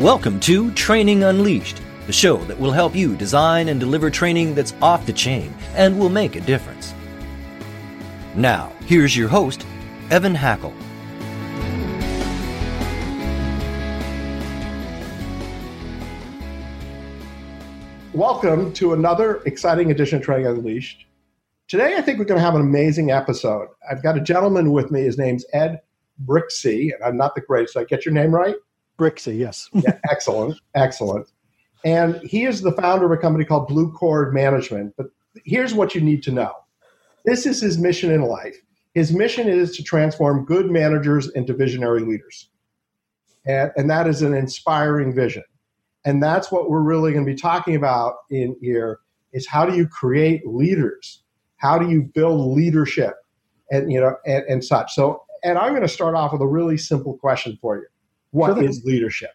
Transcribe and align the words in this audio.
Welcome 0.00 0.40
to 0.40 0.70
Training 0.72 1.24
Unleashed, 1.24 1.80
the 2.06 2.12
show 2.12 2.36
that 2.44 2.60
will 2.60 2.70
help 2.70 2.94
you 2.94 3.16
design 3.16 3.70
and 3.70 3.80
deliver 3.80 4.10
training 4.10 4.54
that's 4.54 4.74
off 4.82 5.06
the 5.06 5.12
chain 5.14 5.54
and 5.74 5.98
will 5.98 6.10
make 6.10 6.36
a 6.36 6.42
difference. 6.42 6.92
Now, 8.34 8.74
here's 8.84 9.16
your 9.16 9.28
host, 9.28 9.64
Evan 10.10 10.34
Hackel. 10.34 10.74
Welcome 18.12 18.74
to 18.74 18.92
another 18.92 19.40
exciting 19.46 19.90
edition 19.90 20.18
of 20.18 20.24
Training 20.24 20.46
Unleashed. 20.46 21.06
Today, 21.68 21.94
I 21.96 22.02
think 22.02 22.18
we're 22.18 22.26
going 22.26 22.38
to 22.38 22.44
have 22.44 22.54
an 22.54 22.60
amazing 22.60 23.12
episode. 23.12 23.68
I've 23.90 24.02
got 24.02 24.18
a 24.18 24.20
gentleman 24.20 24.72
with 24.72 24.90
me. 24.90 25.04
His 25.04 25.16
name's 25.16 25.46
Ed 25.54 25.80
Brzychcy, 26.26 26.92
and 26.94 27.02
I'm 27.02 27.16
not 27.16 27.34
the 27.34 27.40
greatest. 27.40 27.72
Did 27.72 27.80
I 27.80 27.84
get 27.84 28.04
your 28.04 28.12
name 28.12 28.34
right? 28.34 28.56
Brzychcy, 28.98 29.38
yes. 29.38 29.68
yeah, 29.72 29.98
excellent, 30.10 30.58
excellent. 30.74 31.28
And 31.84 32.16
he 32.22 32.44
is 32.44 32.62
the 32.62 32.72
founder 32.72 33.06
of 33.06 33.12
a 33.12 33.16
company 33.16 33.44
called 33.44 33.68
Blue 33.68 33.92
Cord 33.92 34.34
Management. 34.34 34.94
But 34.96 35.06
here's 35.44 35.74
what 35.74 35.94
you 35.94 36.00
need 36.00 36.22
to 36.24 36.32
know 36.32 36.52
this 37.24 37.46
is 37.46 37.60
his 37.60 37.78
mission 37.78 38.10
in 38.10 38.22
life. 38.22 38.56
His 38.94 39.12
mission 39.12 39.48
is 39.48 39.76
to 39.76 39.82
transform 39.82 40.44
good 40.44 40.70
managers 40.70 41.28
into 41.30 41.52
visionary 41.52 42.00
leaders. 42.00 42.48
And, 43.44 43.70
and 43.76 43.90
that 43.90 44.08
is 44.08 44.22
an 44.22 44.32
inspiring 44.32 45.14
vision. 45.14 45.44
And 46.04 46.22
that's 46.22 46.50
what 46.50 46.70
we're 46.70 46.80
really 46.80 47.12
going 47.12 47.26
to 47.26 47.30
be 47.30 47.38
talking 47.38 47.76
about 47.76 48.14
in 48.30 48.56
here 48.60 49.00
is 49.32 49.46
how 49.46 49.66
do 49.66 49.76
you 49.76 49.86
create 49.86 50.46
leaders? 50.46 51.22
How 51.58 51.78
do 51.78 51.90
you 51.90 52.02
build 52.02 52.56
leadership 52.56 53.14
and 53.70 53.90
you 53.90 54.00
know 54.00 54.16
and, 54.26 54.44
and 54.44 54.64
such. 54.64 54.94
So 54.94 55.22
and 55.42 55.58
I'm 55.58 55.70
going 55.70 55.82
to 55.82 55.88
start 55.88 56.14
off 56.14 56.32
with 56.32 56.42
a 56.42 56.46
really 56.46 56.76
simple 56.76 57.16
question 57.16 57.58
for 57.60 57.76
you. 57.76 57.86
What 58.30 58.62
is 58.62 58.84
leadership? 58.84 59.30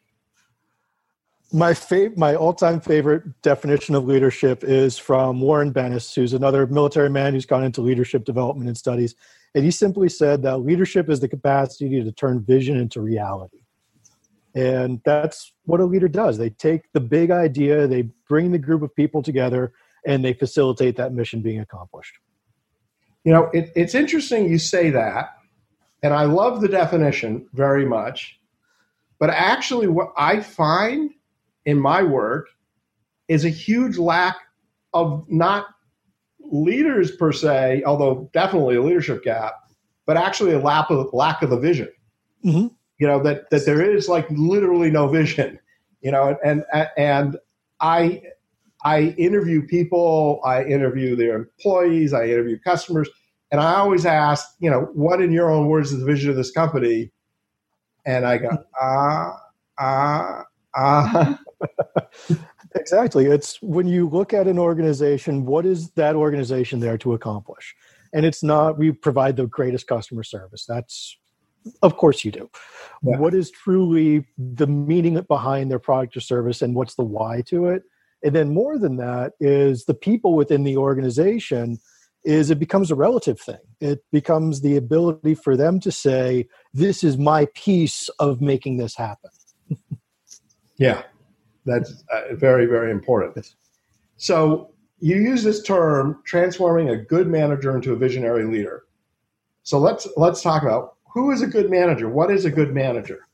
My 1.54 1.74
fav- 1.74 2.16
my 2.18 2.36
all-time 2.36 2.80
favorite 2.80 3.42
definition 3.42 3.94
of 3.96 4.06
leadership 4.06 4.64
is 4.64 4.98
from 4.98 5.42
Warren 5.42 5.74
Bennis, 5.74 6.16
who's 6.16 6.34
another 6.34 6.66
military 6.68 7.10
man 7.10 7.34
who's 7.34 7.46
gone 7.46 7.64
into 7.64 7.82
leadership 7.82 8.24
development 8.24 8.68
and 8.70 8.78
studies. 8.78 9.16
And 9.54 9.66
he 9.66 9.72
simply 9.72 10.08
said 10.08 10.44
that 10.44 10.60
leadership 10.60 11.10
is 11.10 11.20
the 11.20 11.28
capacity 11.28 12.02
to 12.02 12.12
turn 12.14 12.42
vision 12.42 12.78
into 12.78 13.02
reality. 13.02 13.64
And 14.56 15.02
that's 15.06 15.54
what 15.64 15.80
a 15.80 15.86
leader 15.86 16.08
does. 16.08 16.38
They 16.38 16.50
take 16.52 16.92
the 16.94 17.00
big 17.00 17.32
idea, 17.32 17.88
they 17.88 18.10
bring 18.30 18.52
the 18.52 18.60
group 18.60 18.82
of 18.82 18.96
people 18.96 19.22
together, 19.22 19.74
and 20.06 20.24
they 20.24 20.34
facilitate 20.34 20.96
that 20.98 21.14
mission 21.14 21.42
being 21.42 21.60
accomplished. 21.60 22.16
You 23.24 23.34
know, 23.34 23.50
it, 23.54 23.72
it's 23.76 23.94
interesting 23.94 24.50
you 24.50 24.58
say 24.58 24.90
that, 24.90 25.38
and 26.02 26.14
I 26.14 26.24
love 26.24 26.62
the 26.62 26.68
definition 26.68 27.48
very 27.54 27.86
much. 27.86 28.40
But 29.22 29.30
actually, 29.30 29.88
what 29.88 30.12
I 30.18 30.42
find 30.42 31.12
in 31.66 31.80
my 31.80 32.04
work 32.04 32.50
is 33.30 33.46
a 33.46 33.50
huge 33.50 33.98
lack 33.98 34.36
of 34.94 35.26
not 35.30 35.68
leaders 36.42 37.16
per 37.16 37.32
se, 37.32 37.84
although 37.86 38.30
definitely 38.34 38.76
a 38.76 38.82
leadership 38.82 39.24
gap, 39.24 39.54
but 40.06 40.18
actually 40.18 40.52
a 40.52 40.60
lack 40.60 40.90
of, 40.90 41.08
lack 41.14 41.42
of 41.42 41.50
the 41.50 41.58
vision. 41.58 41.88
Mm-hmm 42.44 42.68
you 43.02 43.08
know 43.08 43.22
that 43.22 43.50
that 43.50 43.66
there 43.66 43.82
is 43.82 44.08
like 44.08 44.30
literally 44.30 44.92
no 44.92 45.08
vision 45.08 45.60
you 46.02 46.12
know 46.12 46.38
and 46.46 46.64
and 46.96 47.36
i 47.82 48.22
i 48.86 49.16
interview 49.18 49.66
people 49.66 50.40
i 50.46 50.64
interview 50.64 51.16
their 51.16 51.36
employees 51.36 52.14
i 52.14 52.26
interview 52.26 52.60
customers 52.60 53.10
and 53.52 53.60
i 53.60 53.74
always 53.74 54.06
ask 54.06 54.48
you 54.60 54.70
know 54.70 54.82
what 54.94 55.20
in 55.20 55.32
your 55.32 55.50
own 55.50 55.68
words 55.68 55.92
is 55.92 56.00
the 56.00 56.06
vision 56.06 56.30
of 56.30 56.36
this 56.36 56.52
company 56.52 57.12
and 58.06 58.26
i 58.26 58.38
go 58.38 58.50
ah 58.80 59.38
ah 59.80 60.44
ah 60.76 61.40
exactly 62.76 63.26
it's 63.26 63.62
when 63.62 63.88
you 63.88 64.08
look 64.08 64.34
at 64.34 64.48
an 64.48 64.58
organization 64.58 65.46
what 65.46 65.66
is 65.66 65.92
that 65.92 66.16
organization 66.16 66.80
there 66.80 66.98
to 66.98 67.14
accomplish 67.14 67.76
and 68.14 68.26
it's 68.26 68.44
not 68.44 68.78
we 68.78 68.92
provide 68.92 69.36
the 69.36 69.48
greatest 69.48 69.88
customer 69.88 70.24
service 70.24 70.66
that's 70.68 71.18
of 71.82 71.98
course 71.98 72.24
you 72.24 72.32
do. 72.32 72.50
Yeah. 73.04 73.18
What 73.18 73.34
is 73.34 73.52
truly 73.52 74.26
the 74.38 74.68
meaning 74.68 75.20
behind 75.22 75.70
their 75.70 75.80
product 75.80 76.18
or 76.18 76.22
service 76.22 76.62
and 76.62 76.76
what's 76.76 76.96
the 76.96 77.04
why 77.04 77.42
to 77.48 77.68
it? 77.68 77.84
And 78.24 78.36
then 78.36 78.54
more 78.54 78.78
than 78.78 78.98
that 78.98 79.34
is 79.40 79.86
the 79.86 79.94
people 79.94 80.36
within 80.36 80.64
the 80.64 80.78
organization 80.78 81.80
is 82.24 82.50
it 82.50 82.60
becomes 82.60 82.92
a 82.92 82.96
relative 82.96 83.40
thing. 83.40 83.60
It 83.80 84.04
becomes 84.12 84.62
the 84.62 84.78
ability 84.78 85.36
for 85.36 85.58
them 85.58 85.80
to 85.82 85.92
say, 85.92 86.48
this 86.74 87.04
is 87.04 87.18
my 87.18 87.48
piece 87.56 88.10
of 88.20 88.42
making 88.42 88.78
this 88.78 88.96
happen. 88.96 89.32
yeah, 90.78 91.04
that's 91.66 92.04
uh, 92.14 92.36
very, 92.36 92.66
very 92.66 92.92
important. 92.92 93.54
So 94.18 94.72
you 95.00 95.18
use 95.18 95.44
this 95.44 95.64
term, 95.64 96.22
transforming 96.26 96.90
a 96.90 96.98
good 96.98 97.28
manager 97.28 97.76
into 97.76 97.94
a 97.94 97.96
visionary 97.96 98.46
leader. 98.46 98.84
So 99.64 99.80
let's 99.80 100.08
let's 100.16 100.42
talk 100.42 100.64
about 100.64 100.96
who 101.14 101.32
is 101.32 101.42
a 101.42 101.48
good 101.48 101.70
manager? 101.70 102.10
What 102.10 102.32
is 102.32 102.46
a 102.46 102.52
good 102.52 102.74
manager? 102.74 103.28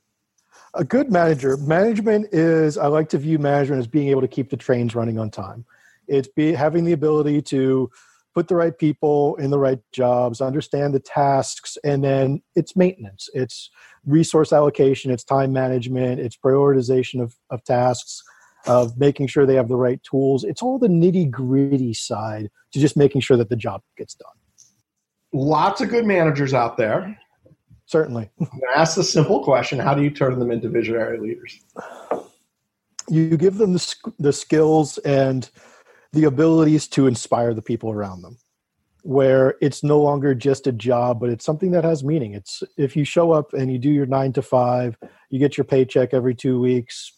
A 0.73 0.83
good 0.83 1.11
manager, 1.11 1.57
management 1.57 2.27
is, 2.33 2.77
I 2.77 2.87
like 2.87 3.09
to 3.09 3.17
view 3.17 3.39
management 3.39 3.79
as 3.79 3.87
being 3.87 4.09
able 4.09 4.21
to 4.21 4.27
keep 4.27 4.49
the 4.49 4.57
trains 4.57 4.95
running 4.95 5.17
on 5.17 5.31
time. 5.31 5.65
It's 6.07 6.27
be, 6.27 6.53
having 6.53 6.85
the 6.85 6.91
ability 6.91 7.41
to 7.43 7.89
put 8.37 8.47
the 8.47 8.55
right 8.55 8.77
people 8.77 9.35
in 9.37 9.49
the 9.49 9.57
right 9.57 9.79
jobs, 9.91 10.41
understand 10.41 10.93
the 10.93 10.99
tasks, 10.99 11.75
and 11.83 12.03
then 12.03 12.39
it's 12.55 12.75
maintenance. 12.75 13.27
It's 13.33 13.71
resource 14.05 14.53
allocation, 14.53 15.09
it's 15.09 15.23
time 15.23 15.51
management, 15.51 16.19
it's 16.19 16.37
prioritization 16.37 17.19
of, 17.19 17.35
of 17.49 17.63
tasks, 17.63 18.21
of 18.67 18.95
making 18.95 19.25
sure 19.25 19.47
they 19.47 19.55
have 19.55 19.69
the 19.69 19.75
right 19.75 19.99
tools. 20.03 20.43
It's 20.43 20.61
all 20.61 20.77
the 20.77 20.87
nitty 20.87 21.31
gritty 21.31 21.95
side 21.95 22.51
to 22.73 22.79
just 22.79 22.95
making 22.95 23.21
sure 23.21 23.37
that 23.37 23.49
the 23.49 23.55
job 23.55 23.81
gets 23.97 24.13
done. 24.13 24.29
Lots 25.33 25.81
of 25.81 25.89
good 25.89 26.05
managers 26.05 26.53
out 26.53 26.77
there 26.77 27.17
certainly. 27.87 28.29
Ask 28.75 28.97
the 28.97 29.03
simple 29.03 29.43
question: 29.43 29.79
How 29.79 29.95
do 29.95 30.03
you 30.03 30.11
turn 30.11 30.37
them 30.37 30.51
into 30.51 30.69
visionary 30.69 31.19
leaders? 31.19 31.59
You 33.09 33.35
give 33.35 33.57
them 33.57 33.73
the, 33.73 33.95
the 34.19 34.33
skills 34.33 34.99
and 34.99 35.49
the 36.13 36.25
abilities 36.25 36.87
to 36.87 37.07
inspire 37.07 37.53
the 37.53 37.61
people 37.61 37.91
around 37.91 38.21
them 38.21 38.37
where 39.03 39.55
it's 39.61 39.83
no 39.83 40.01
longer 40.01 40.35
just 40.35 40.67
a 40.67 40.71
job 40.71 41.19
but 41.19 41.29
it's 41.29 41.45
something 41.45 41.71
that 41.71 41.83
has 41.83 42.03
meaning. 42.03 42.33
It's 42.33 42.61
if 42.77 42.95
you 42.95 43.05
show 43.05 43.31
up 43.31 43.53
and 43.53 43.71
you 43.71 43.77
do 43.77 43.89
your 43.89 44.05
9 44.05 44.33
to 44.33 44.41
5 44.41 44.97
you 45.29 45.39
get 45.39 45.57
your 45.57 45.65
paycheck 45.65 46.13
every 46.13 46.35
2 46.35 46.59
weeks 46.59 47.13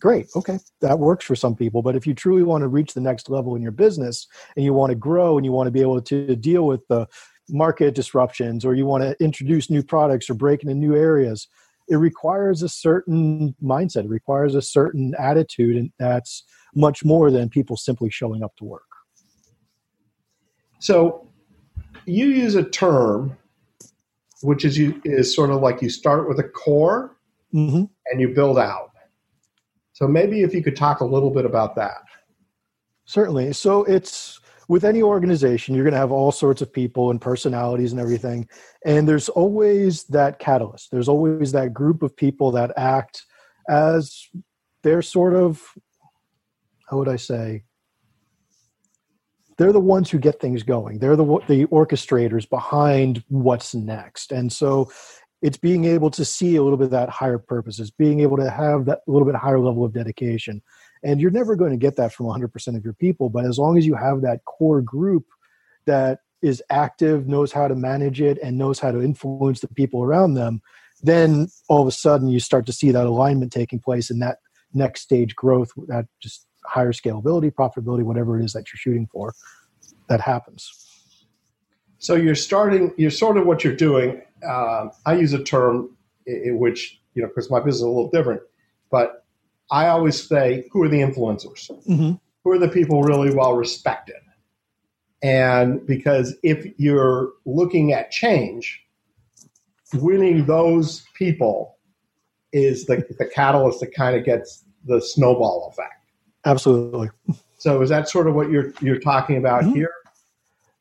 great 0.00 0.26
okay 0.36 0.58
that 0.80 0.98
works 0.98 1.24
for 1.24 1.34
some 1.34 1.56
people. 1.56 1.80
But 1.82 1.96
if 1.96 2.06
you 2.06 2.14
truly 2.14 2.42
want 2.42 2.62
to 2.62 2.68
reach 2.68 2.92
the 2.92 3.00
next 3.00 3.30
level 3.30 3.56
in 3.56 3.62
your 3.62 3.72
business 3.72 4.26
and 4.56 4.64
you 4.64 4.74
want 4.74 4.90
to 4.90 4.96
grow 4.96 5.38
and 5.38 5.46
you 5.46 5.52
want 5.52 5.68
to 5.68 5.70
be 5.70 5.80
able 5.80 6.00
to 6.02 6.36
deal 6.36 6.66
with 6.66 6.86
the 6.88 7.06
market 7.48 7.94
disruptions 7.94 8.64
or 8.64 8.74
you 8.74 8.86
want 8.86 9.02
to 9.02 9.16
introduce 9.22 9.70
new 9.70 9.82
products 9.82 10.28
or 10.28 10.34
break 10.34 10.62
into 10.62 10.74
new 10.74 10.94
areas 10.94 11.48
it 11.88 11.96
requires 11.96 12.62
a 12.62 12.68
certain 12.68 13.54
mindset 13.62 14.04
it 14.04 14.10
requires 14.10 14.54
a 14.54 14.62
certain 14.62 15.14
attitude 15.18 15.76
and 15.76 15.92
that's 15.98 16.44
much 16.74 17.04
more 17.04 17.30
than 17.30 17.48
people 17.48 17.76
simply 17.76 18.10
showing 18.10 18.44
up 18.44 18.54
to 18.56 18.64
work. 18.64 18.82
So 20.78 21.26
you 22.04 22.26
use 22.26 22.54
a 22.54 22.62
term 22.62 23.36
which 24.42 24.64
is 24.64 24.76
you 24.76 25.00
is 25.04 25.34
sort 25.34 25.50
of 25.50 25.62
like 25.62 25.80
you 25.80 25.88
start 25.88 26.28
with 26.28 26.38
a 26.38 26.44
core 26.44 27.16
mm-hmm. 27.54 27.84
and 28.06 28.20
you 28.20 28.28
build 28.28 28.58
out. 28.58 28.90
So 29.94 30.06
maybe 30.06 30.42
if 30.42 30.54
you 30.54 30.62
could 30.62 30.76
talk 30.76 31.00
a 31.00 31.04
little 31.04 31.30
bit 31.30 31.46
about 31.46 31.74
that. 31.76 32.02
Certainly. 33.06 33.54
So 33.54 33.84
it's 33.84 34.40
with 34.68 34.84
any 34.84 35.02
organization, 35.02 35.74
you're 35.74 35.84
going 35.84 35.92
to 35.92 35.98
have 35.98 36.12
all 36.12 36.32
sorts 36.32 36.60
of 36.60 36.72
people 36.72 37.10
and 37.10 37.20
personalities 37.20 37.92
and 37.92 38.00
everything. 38.00 38.48
And 38.84 39.08
there's 39.08 39.28
always 39.28 40.04
that 40.04 40.38
catalyst. 40.38 40.90
There's 40.90 41.08
always 41.08 41.52
that 41.52 41.72
group 41.72 42.02
of 42.02 42.16
people 42.16 42.50
that 42.52 42.72
act 42.76 43.24
as 43.68 44.26
they're 44.82 45.02
sort 45.02 45.34
of, 45.34 45.62
how 46.88 46.98
would 46.98 47.08
I 47.08 47.16
say, 47.16 47.62
they're 49.58 49.72
the 49.72 49.80
ones 49.80 50.10
who 50.10 50.18
get 50.18 50.40
things 50.40 50.62
going. 50.62 50.98
They're 50.98 51.16
the 51.16 51.24
the 51.48 51.66
orchestrators 51.66 52.48
behind 52.48 53.24
what's 53.28 53.74
next. 53.74 54.30
And 54.32 54.52
so 54.52 54.90
it's 55.42 55.56
being 55.56 55.84
able 55.84 56.10
to 56.10 56.24
see 56.24 56.56
a 56.56 56.62
little 56.62 56.76
bit 56.76 56.86
of 56.86 56.90
that 56.90 57.08
higher 57.08 57.38
purpose. 57.38 57.78
It's 57.78 57.90
being 57.90 58.20
able 58.20 58.36
to 58.36 58.50
have 58.50 58.84
that 58.86 59.00
little 59.06 59.26
bit 59.26 59.34
higher 59.34 59.58
level 59.58 59.84
of 59.84 59.92
dedication 59.92 60.62
and 61.06 61.20
you're 61.20 61.30
never 61.30 61.54
going 61.54 61.70
to 61.70 61.76
get 61.76 61.96
that 61.96 62.12
from 62.12 62.26
100% 62.26 62.76
of 62.76 62.84
your 62.84 62.94
people 62.94 63.30
but 63.30 63.44
as 63.44 63.58
long 63.58 63.78
as 63.78 63.86
you 63.86 63.94
have 63.94 64.20
that 64.22 64.44
core 64.44 64.82
group 64.82 65.24
that 65.86 66.20
is 66.42 66.62
active 66.68 67.26
knows 67.26 67.52
how 67.52 67.68
to 67.68 67.74
manage 67.74 68.20
it 68.20 68.38
and 68.42 68.58
knows 68.58 68.78
how 68.78 68.90
to 68.90 69.00
influence 69.00 69.60
the 69.60 69.68
people 69.68 70.02
around 70.02 70.34
them 70.34 70.60
then 71.02 71.48
all 71.68 71.82
of 71.82 71.88
a 71.88 71.92
sudden 71.92 72.28
you 72.28 72.40
start 72.40 72.66
to 72.66 72.72
see 72.72 72.90
that 72.90 73.06
alignment 73.06 73.52
taking 73.52 73.78
place 73.78 74.10
and 74.10 74.20
that 74.20 74.38
next 74.74 75.02
stage 75.02 75.34
growth 75.36 75.70
that 75.86 76.06
just 76.20 76.46
higher 76.64 76.92
scalability 76.92 77.50
profitability 77.50 78.02
whatever 78.02 78.38
it 78.38 78.44
is 78.44 78.52
that 78.52 78.66
you're 78.68 78.78
shooting 78.78 79.06
for 79.06 79.32
that 80.08 80.20
happens. 80.20 80.82
So 81.98 82.14
you're 82.14 82.34
starting 82.34 82.92
you're 82.96 83.10
sort 83.10 83.36
of 83.36 83.46
what 83.46 83.64
you're 83.64 83.76
doing 83.76 84.22
uh, 84.46 84.88
i 85.06 85.14
use 85.14 85.32
a 85.32 85.42
term 85.42 85.96
in 86.26 86.58
which 86.58 87.00
you 87.14 87.22
know 87.22 87.28
because 87.28 87.50
my 87.50 87.58
business 87.58 87.76
is 87.76 87.82
a 87.82 87.88
little 87.88 88.10
different 88.10 88.42
but 88.90 89.25
I 89.70 89.88
always 89.88 90.28
say, 90.28 90.66
who 90.70 90.82
are 90.82 90.88
the 90.88 91.00
influencers? 91.00 91.70
Mm-hmm. 91.86 92.12
Who 92.44 92.50
are 92.50 92.58
the 92.58 92.68
people 92.68 93.02
really 93.02 93.34
well 93.34 93.54
respected? 93.54 94.16
And 95.22 95.84
because 95.86 96.36
if 96.42 96.66
you're 96.78 97.32
looking 97.44 97.92
at 97.92 98.10
change, 98.10 98.82
winning 99.94 100.46
those 100.46 101.04
people 101.14 101.78
is 102.52 102.86
the, 102.86 103.04
the 103.18 103.26
catalyst 103.26 103.80
that 103.80 103.94
kind 103.94 104.16
of 104.16 104.24
gets 104.24 104.64
the 104.84 105.00
snowball 105.00 105.68
effect. 105.72 105.94
Absolutely. 106.44 107.10
So 107.58 107.82
is 107.82 107.88
that 107.88 108.08
sort 108.08 108.28
of 108.28 108.34
what 108.34 108.50
you're 108.50 108.72
you're 108.80 109.00
talking 109.00 109.36
about 109.36 109.64
mm-hmm. 109.64 109.74
here? 109.74 109.92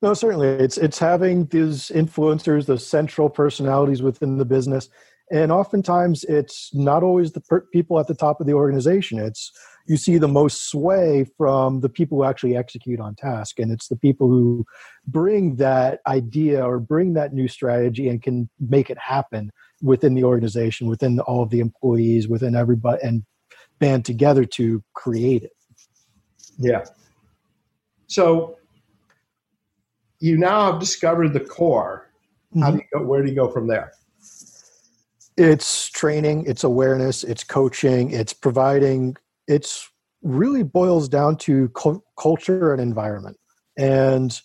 No, 0.02 0.14
certainly. 0.14 0.48
It's 0.48 0.78
it's 0.78 1.00
having 1.00 1.46
these 1.46 1.90
influencers, 1.90 2.68
those 2.68 2.86
central 2.86 3.30
personalities 3.30 4.04
within 4.04 4.38
the 4.38 4.46
business, 4.46 4.90
and 5.32 5.52
oftentimes 5.52 6.24
it's 6.26 6.70
not 6.74 7.04
always 7.04 7.32
the 7.32 7.42
per- 7.42 7.68
people 7.74 8.00
at 8.00 8.08
the 8.08 8.14
top 8.14 8.40
of 8.40 8.48
the 8.48 8.54
organization. 8.54 9.20
It's 9.20 9.52
you 9.88 9.98
see 9.98 10.18
the 10.18 10.28
most 10.28 10.70
sway 10.70 11.26
from 11.38 11.82
the 11.82 11.90
people 11.90 12.18
who 12.18 12.24
actually 12.24 12.56
execute 12.56 13.00
on 13.00 13.16
task, 13.16 13.60
and 13.60 13.72
it's 13.72 13.88
the 13.88 13.96
people 13.96 14.28
who 14.28 14.66
bring 15.08 15.58
that 15.58 16.00
idea 16.08 16.64
or 16.64 16.80
bring 16.80 17.14
that 17.14 17.34
new 17.34 17.48
strategy 17.48 18.10
and 18.10 18.22
can 18.22 18.50
make 18.60 18.90
it 18.90 18.98
happen 18.98 19.52
within 19.82 20.16
the 20.16 20.24
organization, 20.24 20.88
within 20.88 21.20
all 21.22 21.44
of 21.44 21.50
the 21.50 21.60
employees, 21.60 22.28
within 22.28 22.56
everybody, 22.56 23.00
and 23.04 23.24
band 23.80 24.06
together 24.06 24.46
to 24.46 24.84
create 24.94 25.44
it. 25.44 25.52
Yeah. 26.58 26.86
So 28.08 28.58
you 30.20 30.38
now 30.38 30.72
have 30.72 30.80
discovered 30.80 31.34
the 31.34 31.40
core. 31.42 32.10
How 32.60 32.72
do 32.72 32.78
mm-hmm. 32.78 32.78
you 32.78 33.00
go, 33.00 33.06
where 33.06 33.22
do 33.22 33.30
you 33.30 33.36
go 33.36 33.50
from 33.50 33.68
there? 33.68 33.92
It's 35.38 35.90
training, 35.90 36.46
it's 36.48 36.64
awareness, 36.64 37.24
it's 37.24 37.44
coaching, 37.44 38.12
it's 38.12 38.32
providing, 38.32 39.18
it's 39.48 39.90
really 40.22 40.64
boils 40.64 41.10
down 41.10 41.36
to 41.38 41.68
cu- 41.70 42.02
culture 42.18 42.72
and 42.72 42.82
environment. 42.82 43.38
And 43.78 44.40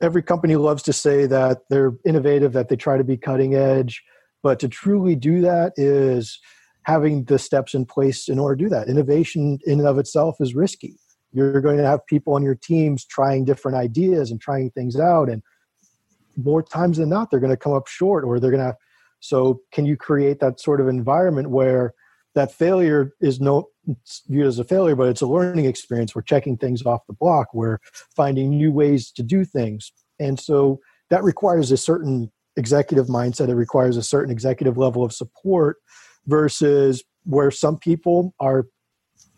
every 0.00 0.22
company 0.22 0.54
loves 0.54 0.84
to 0.84 0.92
say 0.92 1.26
that 1.26 1.62
they're 1.68 1.94
innovative, 2.06 2.52
that 2.52 2.68
they 2.68 2.76
try 2.76 2.96
to 2.96 3.02
be 3.02 3.16
cutting 3.16 3.54
edge. 3.54 4.02
But 4.42 4.60
to 4.60 4.68
truly 4.68 5.16
do 5.16 5.40
that 5.40 5.72
is 5.76 6.38
having 6.84 7.24
the 7.24 7.38
steps 7.38 7.74
in 7.74 7.84
place 7.84 8.28
in 8.28 8.38
order 8.38 8.54
to 8.56 8.64
do 8.64 8.68
that. 8.70 8.88
Innovation 8.88 9.58
in 9.66 9.80
and 9.80 9.88
of 9.88 9.98
itself 9.98 10.36
is 10.40 10.54
risky. 10.54 10.96
You're 11.32 11.60
going 11.60 11.76
to 11.76 11.86
have 11.86 12.06
people 12.06 12.34
on 12.34 12.42
your 12.42 12.54
teams 12.54 13.04
trying 13.04 13.44
different 13.44 13.76
ideas 13.76 14.30
and 14.30 14.40
trying 14.40 14.70
things 14.70 14.98
out. 14.98 15.28
And 15.28 15.42
more 16.36 16.62
times 16.62 16.98
than 16.98 17.08
not, 17.08 17.30
they're 17.30 17.40
going 17.40 17.50
to 17.50 17.56
come 17.56 17.72
up 17.72 17.88
short 17.88 18.24
or 18.24 18.38
they're 18.38 18.52
going 18.52 18.64
to. 18.64 18.76
So, 19.20 19.60
can 19.72 19.86
you 19.86 19.96
create 19.96 20.40
that 20.40 20.60
sort 20.60 20.80
of 20.80 20.88
environment 20.88 21.50
where 21.50 21.94
that 22.34 22.52
failure 22.52 23.12
is 23.20 23.40
no 23.40 23.68
viewed 24.28 24.46
as 24.46 24.58
a 24.58 24.64
failure, 24.64 24.94
but 24.94 25.08
it's 25.08 25.20
a 25.20 25.26
learning 25.26 25.64
experience. 25.64 26.14
We're 26.14 26.22
checking 26.22 26.56
things 26.56 26.84
off 26.84 27.06
the 27.06 27.12
block. 27.12 27.48
We're 27.52 27.78
finding 28.14 28.50
new 28.50 28.72
ways 28.72 29.10
to 29.12 29.22
do 29.22 29.44
things. 29.44 29.92
And 30.18 30.38
so 30.38 30.80
that 31.08 31.24
requires 31.24 31.72
a 31.72 31.76
certain 31.76 32.30
executive 32.56 33.06
mindset. 33.06 33.48
It 33.48 33.54
requires 33.54 33.96
a 33.96 34.02
certain 34.02 34.30
executive 34.30 34.76
level 34.76 35.02
of 35.02 35.12
support 35.12 35.78
versus 36.26 37.02
where 37.24 37.50
some 37.50 37.78
people 37.78 38.34
are 38.38 38.66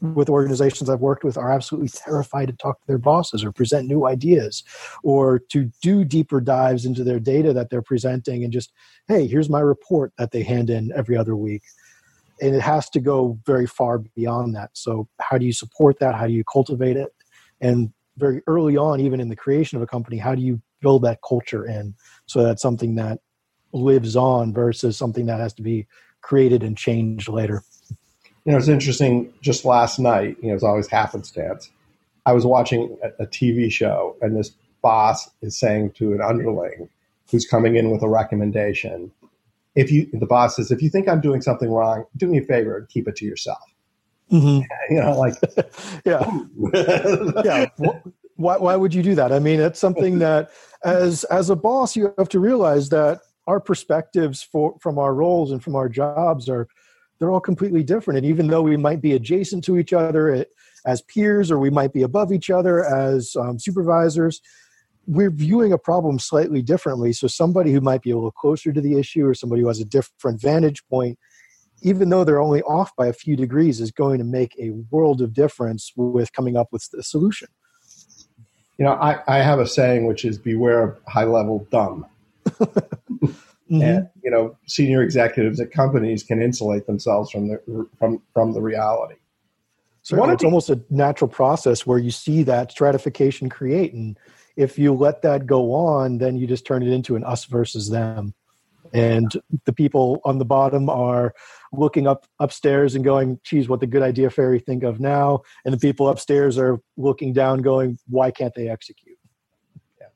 with 0.02 0.28
organizations 0.28 0.90
I've 0.90 1.00
worked 1.00 1.24
with 1.24 1.38
are 1.38 1.50
absolutely 1.52 1.88
terrified 1.88 2.48
to 2.48 2.54
talk 2.54 2.80
to 2.80 2.86
their 2.86 2.98
bosses 2.98 3.44
or 3.44 3.52
present 3.52 3.88
new 3.88 4.06
ideas 4.06 4.64
or 5.02 5.38
to 5.50 5.70
do 5.80 6.04
deeper 6.04 6.40
dives 6.40 6.84
into 6.84 7.04
their 7.04 7.20
data 7.20 7.52
that 7.52 7.70
they're 7.70 7.82
presenting 7.82 8.44
and 8.44 8.52
just, 8.52 8.72
hey, 9.08 9.26
here's 9.26 9.48
my 9.48 9.60
report 9.60 10.12
that 10.18 10.32
they 10.32 10.42
hand 10.42 10.70
in 10.70 10.92
every 10.94 11.16
other 11.16 11.36
week. 11.36 11.62
And 12.40 12.54
it 12.54 12.62
has 12.62 12.90
to 12.90 13.00
go 13.00 13.38
very 13.46 13.66
far 13.66 13.98
beyond 13.98 14.56
that. 14.56 14.70
So, 14.72 15.08
how 15.20 15.38
do 15.38 15.46
you 15.46 15.52
support 15.52 16.00
that? 16.00 16.16
How 16.16 16.26
do 16.26 16.32
you 16.32 16.42
cultivate 16.44 16.96
it? 16.96 17.14
And 17.60 17.92
very 18.16 18.42
early 18.48 18.76
on, 18.76 19.00
even 19.00 19.20
in 19.20 19.28
the 19.28 19.36
creation 19.36 19.76
of 19.76 19.82
a 19.82 19.86
company, 19.86 20.18
how 20.18 20.34
do 20.34 20.42
you 20.42 20.60
build 20.80 21.02
that 21.02 21.20
culture 21.26 21.64
in 21.64 21.94
so 22.26 22.42
that's 22.42 22.60
something 22.60 22.96
that 22.96 23.20
lives 23.72 24.16
on 24.16 24.52
versus 24.52 24.96
something 24.96 25.26
that 25.26 25.40
has 25.40 25.54
to 25.54 25.62
be 25.62 25.86
created 26.20 26.62
and 26.62 26.76
changed 26.76 27.28
later. 27.28 27.62
You 28.44 28.52
know, 28.52 28.58
it's 28.58 28.68
interesting. 28.68 29.32
Just 29.40 29.64
last 29.64 29.98
night, 29.98 30.36
you 30.42 30.48
know, 30.48 30.54
it's 30.54 30.64
always 30.64 30.88
happenstance. 30.88 31.70
I 32.26 32.32
was 32.32 32.44
watching 32.44 32.96
a, 33.02 33.24
a 33.24 33.26
TV 33.26 33.70
show, 33.70 34.16
and 34.20 34.36
this 34.36 34.50
boss 34.82 35.30
is 35.42 35.58
saying 35.58 35.92
to 35.92 36.12
an 36.12 36.20
underling 36.20 36.88
who's 37.30 37.46
coming 37.46 37.76
in 37.76 37.90
with 37.90 38.02
a 38.02 38.08
recommendation, 38.08 39.10
if 39.74 39.90
you 39.90 40.08
the 40.12 40.26
boss 40.26 40.56
says, 40.56 40.70
if 40.70 40.82
you 40.82 40.90
think 40.90 41.08
I'm 41.08 41.20
doing 41.20 41.40
something 41.40 41.70
wrong, 41.70 42.04
do 42.16 42.26
me 42.26 42.38
a 42.38 42.42
favor 42.42 42.76
and 42.76 42.88
keep 42.88 43.08
it 43.08 43.16
to 43.16 43.24
yourself. 43.24 43.62
Mm-hmm. 44.30 44.60
You 44.90 45.00
know, 45.00 45.18
like 45.18 45.34
yeah, 46.04 46.40
yeah. 47.44 47.66
Why, 48.36 48.56
why 48.56 48.76
would 48.76 48.92
you 48.92 49.02
do 49.02 49.14
that? 49.14 49.32
I 49.32 49.38
mean, 49.38 49.60
it's 49.60 49.78
something 49.78 50.18
that 50.18 50.50
as 50.84 51.24
as 51.24 51.48
a 51.48 51.56
boss, 51.56 51.96
you 51.96 52.12
have 52.18 52.28
to 52.30 52.40
realize 52.40 52.88
that 52.90 53.20
our 53.46 53.60
perspectives 53.60 54.42
for 54.42 54.76
from 54.80 54.98
our 54.98 55.14
roles 55.14 55.50
and 55.50 55.62
from 55.62 55.76
our 55.76 55.88
jobs 55.88 56.48
are 56.48 56.68
they're 57.22 57.30
all 57.30 57.38
completely 57.38 57.84
different. 57.84 58.18
And 58.18 58.26
even 58.26 58.48
though 58.48 58.62
we 58.62 58.76
might 58.76 59.00
be 59.00 59.12
adjacent 59.12 59.62
to 59.66 59.78
each 59.78 59.92
other 59.92 60.34
eh, 60.34 60.44
as 60.84 61.02
peers 61.02 61.52
or 61.52 61.58
we 61.60 61.70
might 61.70 61.92
be 61.92 62.02
above 62.02 62.32
each 62.32 62.50
other 62.50 62.84
as 62.84 63.36
um, 63.36 63.60
supervisors 63.60 64.40
we're 65.06 65.30
viewing 65.30 65.72
a 65.72 65.78
problem 65.78 66.18
slightly 66.18 66.62
differently. 66.62 67.12
So 67.12 67.26
somebody 67.26 67.72
who 67.72 67.80
might 67.80 68.02
be 68.02 68.10
a 68.10 68.14
little 68.16 68.32
closer 68.32 68.72
to 68.72 68.80
the 68.80 68.98
issue 68.98 69.24
or 69.24 69.34
somebody 69.34 69.62
who 69.62 69.68
has 69.68 69.80
a 69.80 69.84
different 69.84 70.40
vantage 70.40 70.84
point 70.88 71.16
even 71.84 72.08
though 72.08 72.24
they're 72.24 72.40
only 72.40 72.62
off 72.62 72.94
by 72.96 73.06
a 73.06 73.12
few 73.12 73.36
degrees 73.36 73.80
is 73.80 73.92
going 73.92 74.18
to 74.18 74.24
make 74.24 74.56
a 74.58 74.70
world 74.90 75.20
of 75.20 75.32
difference 75.32 75.92
with 75.96 76.32
coming 76.32 76.56
up 76.56 76.68
with 76.72 76.88
a 76.98 77.02
solution. 77.02 77.48
You 78.78 78.86
know 78.86 78.92
i, 78.94 79.20
I 79.28 79.42
have 79.42 79.60
a 79.60 79.66
saying 79.66 80.06
which 80.06 80.24
is 80.24 80.38
beware 80.38 80.82
of 80.82 80.98
high 81.06 81.24
level 81.24 81.66
dumb 81.70 82.06
mm-hmm. 83.72 83.82
and 83.82 84.08
you 84.22 84.30
know 84.30 84.56
senior 84.66 85.02
executives 85.02 85.60
at 85.60 85.70
companies 85.70 86.22
can 86.22 86.42
insulate 86.42 86.86
themselves 86.86 87.30
from 87.30 87.48
the 87.48 87.88
from 87.98 88.22
from 88.32 88.52
the 88.52 88.60
reality. 88.60 89.14
So 90.02 90.30
it's 90.30 90.42
the, 90.42 90.46
almost 90.46 90.68
a 90.68 90.80
natural 90.90 91.28
process 91.28 91.86
where 91.86 91.98
you 91.98 92.10
see 92.10 92.42
that 92.42 92.72
stratification 92.72 93.48
create, 93.48 93.94
and 93.94 94.18
if 94.56 94.78
you 94.78 94.92
let 94.92 95.22
that 95.22 95.46
go 95.46 95.72
on, 95.72 96.18
then 96.18 96.36
you 96.36 96.46
just 96.46 96.66
turn 96.66 96.82
it 96.82 96.92
into 96.92 97.16
an 97.16 97.24
us 97.24 97.44
versus 97.44 97.88
them, 97.88 98.34
and 98.92 99.32
the 99.64 99.72
people 99.72 100.20
on 100.24 100.38
the 100.38 100.44
bottom 100.44 100.90
are 100.90 101.34
looking 101.72 102.06
up 102.06 102.26
upstairs 102.40 102.94
and 102.94 103.04
going, 103.04 103.40
"Geez, 103.44 103.68
what 103.68 103.80
the 103.80 103.86
good 103.86 104.02
idea 104.02 104.28
fairy 104.28 104.58
think 104.58 104.82
of 104.82 105.00
now?" 105.00 105.42
And 105.64 105.72
the 105.72 105.78
people 105.78 106.08
upstairs 106.08 106.58
are 106.58 106.80
looking 106.96 107.32
down, 107.32 107.62
going, 107.62 107.98
"Why 108.08 108.30
can't 108.30 108.54
they 108.54 108.68
execute?" 108.68 109.18
Yeah. 109.98 110.08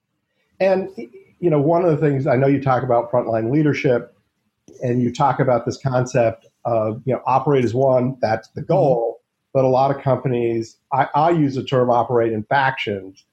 And 0.61 0.91
you 1.39 1.51
know, 1.51 1.61
one 1.61 1.85
of 1.85 1.91
the 1.91 1.97
things 1.97 2.27
I 2.27 2.37
know 2.37 2.47
you 2.47 2.63
talk 2.63 2.83
about 2.83 3.11
frontline 3.11 3.51
leadership, 3.51 4.15
and 4.83 5.03
you 5.03 5.13
talk 5.13 5.41
about 5.41 5.65
this 5.65 5.79
concept 5.79 6.47
of 6.65 7.03
you 7.05 7.15
know 7.15 7.23
operate 7.27 7.65
as 7.65 7.75
one. 7.75 8.17
That's 8.21 8.49
the 8.49 8.63
goal. 8.63 9.13
Mm-hmm. 9.13 9.23
But 9.53 9.65
a 9.65 9.69
lot 9.69 9.95
of 9.95 10.03
companies, 10.03 10.77
I, 10.93 11.09
I, 11.15 11.31
use 11.31 11.55
the 11.55 11.65
term 11.65 11.89
operate 11.89 12.31
in 12.31 12.43
factions. 12.43 13.25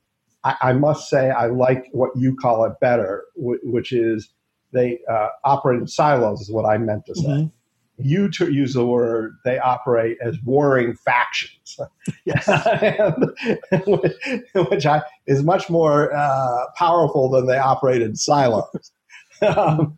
I, 0.46 0.56
I, 0.62 0.72
must 0.72 1.10
say 1.10 1.32
I 1.32 1.48
like 1.48 1.90
what 1.92 2.12
you 2.16 2.34
call 2.34 2.64
it 2.64 2.80
better, 2.80 3.26
which 3.36 3.92
is 3.92 4.30
they 4.72 5.00
uh, 5.12 5.28
operate 5.44 5.82
in 5.82 5.88
silos. 5.88 6.40
Is 6.40 6.52
what 6.52 6.66
I 6.66 6.78
meant 6.78 7.06
to 7.08 7.16
say. 7.16 7.24
Mm-hmm 7.24 7.48
you 7.98 8.30
to 8.32 8.52
use 8.52 8.74
the 8.74 8.86
word 8.86 9.38
they 9.46 9.60
operate 9.60 10.18
as 10.22 10.38
warring 10.44 10.96
factions. 10.96 11.78
Yes. 12.26 12.48
which 14.70 14.86
I, 14.86 15.02
is 15.26 15.44
much 15.44 15.70
more 15.70 16.14
uh, 16.14 16.66
powerful 16.76 17.30
than 17.30 17.48
they 17.48 17.58
operate 17.58 18.02
in 18.02 18.16
silos. 18.16 18.92
Um, 19.42 19.98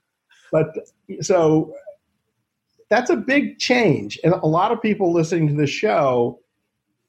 but 0.52 0.70
so 1.22 1.72
that's 2.90 3.12
a 3.12 3.16
big 3.16 3.60
change. 3.60 4.18
And 4.24 4.34
a 4.34 4.48
lot 4.48 4.72
of 4.72 4.82
people 4.82 5.14
listening 5.14 5.48
to 5.50 5.54
the 5.54 5.68
show 5.68 6.40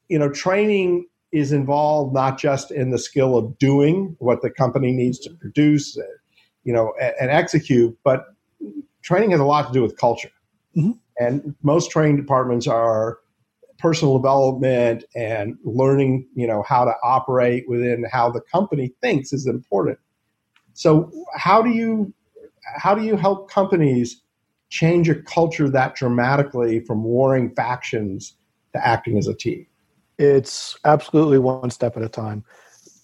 you 0.09 0.17
know 0.17 0.29
training 0.29 1.05
is 1.31 1.51
involved 1.51 2.13
not 2.13 2.37
just 2.37 2.71
in 2.71 2.91
the 2.91 2.97
skill 2.97 3.37
of 3.37 3.57
doing 3.57 4.15
what 4.19 4.41
the 4.41 4.49
company 4.49 4.91
needs 4.91 5.19
to 5.19 5.29
produce 5.31 5.97
you 6.63 6.73
know 6.73 6.93
and, 7.01 7.13
and 7.21 7.31
execute 7.31 7.97
but 8.03 8.25
training 9.01 9.31
has 9.31 9.39
a 9.39 9.45
lot 9.45 9.67
to 9.67 9.73
do 9.73 9.81
with 9.81 9.97
culture 9.97 10.31
Mm-hmm. 10.77 10.91
And 11.19 11.55
most 11.63 11.89
training 11.89 12.17
departments 12.17 12.67
are 12.67 13.19
personal 13.79 14.17
development 14.17 15.03
and 15.15 15.57
learning, 15.63 16.27
you 16.35 16.47
know, 16.47 16.63
how 16.67 16.85
to 16.85 16.93
operate 17.03 17.67
within 17.67 18.05
how 18.11 18.29
the 18.29 18.41
company 18.41 18.93
thinks 19.01 19.33
is 19.33 19.47
important. 19.47 19.97
So 20.73 21.11
how 21.35 21.61
do 21.61 21.69
you 21.69 22.13
how 22.75 22.93
do 22.93 23.03
you 23.03 23.15
help 23.15 23.49
companies 23.49 24.21
change 24.69 25.09
a 25.09 25.15
culture 25.15 25.69
that 25.69 25.95
dramatically 25.95 26.81
from 26.81 27.03
warring 27.03 27.55
factions 27.55 28.35
to 28.73 28.85
acting 28.85 29.17
as 29.17 29.27
a 29.27 29.33
team? 29.33 29.65
It's 30.19 30.77
absolutely 30.83 31.39
one 31.39 31.69
step 31.69 31.95
at 31.95 32.03
a 32.03 32.09
time. 32.09 32.43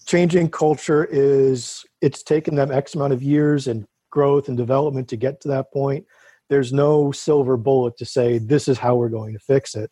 Changing 0.06 0.50
culture 0.50 1.06
is 1.06 1.86
it's 2.02 2.24
taken 2.24 2.56
them 2.56 2.72
X 2.72 2.94
amount 2.94 3.14
of 3.14 3.24
years 3.24 3.68
and 3.68 3.86
growth 4.10 4.48
and 4.50 4.58
development 4.58 5.08
to 5.08 5.18
get 5.18 5.40
to 5.42 5.48
that 5.48 5.72
point 5.72 6.06
there's 6.50 6.74
no 6.74 7.12
silver 7.12 7.58
bullet 7.58 7.98
to 7.98 8.06
say 8.06 8.38
this 8.38 8.68
is 8.68 8.78
how 8.78 8.96
we're 8.96 9.10
going 9.10 9.34
to 9.34 9.40
fix 9.40 9.76
it 9.76 9.92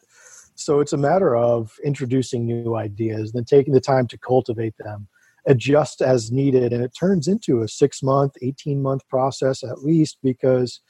So 0.55 0.79
it's 0.79 0.93
a 0.93 0.97
matter 0.97 1.35
of 1.35 1.73
introducing 1.83 2.45
new 2.45 2.75
ideas, 2.75 3.31
then 3.31 3.45
taking 3.45 3.73
the 3.73 3.81
time 3.81 4.07
to 4.07 4.17
cultivate 4.17 4.75
them, 4.77 5.07
adjust 5.47 6.01
as 6.01 6.31
needed. 6.31 6.71
And 6.73 6.83
it 6.83 6.93
turns 6.97 7.27
into 7.27 7.61
a 7.61 7.67
six 7.67 8.03
month, 8.03 8.33
18 8.41 8.81
month 8.81 9.07
process 9.09 9.63
at 9.63 9.83
least 9.83 10.17
because 10.21 10.81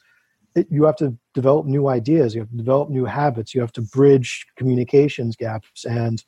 it, 0.56 0.68
you 0.70 0.84
have 0.84 0.98
to 0.98 1.18
develop 1.34 1.65
new 1.65 1.88
ideas, 1.88 2.36
you 2.36 2.41
have 2.41 2.50
to 2.50 2.58
develop 2.58 2.89
new 2.89 3.06
habits, 3.06 3.56
you 3.56 3.62
have 3.62 3.72
to 3.74 3.82
bridge 3.82 4.46
communications 4.58 5.36
gaps. 5.36 5.86
And 5.86 6.24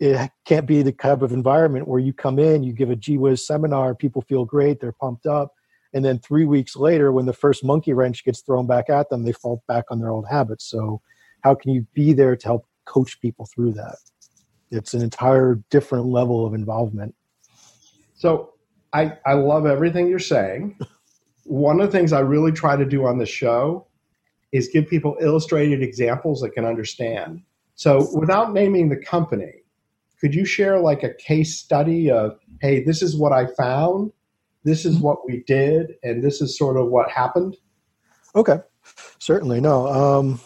it 0.00 0.30
can't 0.44 0.66
be 0.66 0.82
the 0.82 0.92
type 0.92 1.22
of 1.22 1.32
environment 1.32 1.86
where 1.86 2.00
you 2.00 2.12
come 2.12 2.40
in, 2.40 2.64
you 2.64 2.72
give 2.72 2.90
a 2.90 2.96
GWIZ 2.96 3.38
seminar, 3.40 3.94
people 3.94 4.22
feel 4.22 4.44
great, 4.44 4.80
they're 4.80 4.92
pumped 4.92 5.26
up. 5.26 5.54
And 5.94 6.04
then 6.04 6.18
three 6.18 6.44
weeks 6.44 6.74
later, 6.74 7.12
when 7.12 7.24
the 7.24 7.32
first 7.32 7.64
monkey 7.64 7.92
wrench 7.92 8.24
gets 8.24 8.40
thrown 8.40 8.66
back 8.66 8.90
at 8.90 9.08
them, 9.08 9.22
they 9.22 9.32
fall 9.32 9.62
back 9.68 9.84
on 9.90 10.00
their 10.00 10.10
old 10.10 10.26
habits. 10.28 10.64
So, 10.66 11.00
how 11.42 11.54
can 11.54 11.72
you 11.72 11.86
be 11.94 12.12
there 12.12 12.36
to 12.36 12.46
help 12.46 12.66
coach 12.84 13.20
people 13.20 13.46
through 13.46 13.72
that? 13.74 13.96
It's 14.70 14.92
an 14.92 15.02
entire 15.02 15.60
different 15.70 16.06
level 16.06 16.44
of 16.44 16.52
involvement. 16.52 17.14
So, 18.14 18.54
I, 18.92 19.16
I 19.24 19.34
love 19.34 19.66
everything 19.66 20.08
you're 20.08 20.18
saying. 20.18 20.76
One 21.44 21.80
of 21.80 21.90
the 21.90 21.96
things 21.96 22.12
I 22.12 22.20
really 22.20 22.52
try 22.52 22.76
to 22.76 22.84
do 22.84 23.06
on 23.06 23.18
the 23.18 23.26
show 23.26 23.86
is 24.50 24.68
give 24.68 24.88
people 24.88 25.16
illustrated 25.20 25.82
examples 25.82 26.40
that 26.40 26.50
can 26.50 26.64
understand. 26.64 27.42
So, 27.76 28.08
without 28.14 28.52
naming 28.52 28.88
the 28.88 28.96
company, 28.96 29.62
could 30.20 30.34
you 30.34 30.44
share 30.44 30.80
like 30.80 31.04
a 31.04 31.14
case 31.14 31.56
study 31.56 32.10
of, 32.10 32.38
hey, 32.60 32.82
this 32.82 33.00
is 33.00 33.16
what 33.16 33.32
I 33.32 33.46
found, 33.46 34.10
this 34.64 34.84
is 34.84 34.98
what 34.98 35.26
we 35.26 35.44
did, 35.46 35.94
and 36.02 36.22
this 36.22 36.40
is 36.40 36.56
sort 36.56 36.76
of 36.76 36.88
what 36.88 37.10
happened? 37.10 37.56
Okay, 38.34 38.58
certainly. 39.18 39.60
No. 39.60 39.86
Um, 39.86 40.40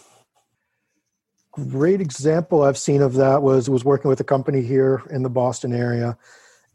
great 1.51 2.01
example 2.01 2.61
I've 2.61 2.77
seen 2.77 3.01
of 3.01 3.13
that 3.15 3.41
was 3.41 3.69
was 3.69 3.83
working 3.83 4.09
with 4.09 4.19
a 4.19 4.25
company 4.25 4.61
here 4.61 5.01
in 5.09 5.23
the 5.23 5.29
Boston 5.29 5.73
area, 5.73 6.17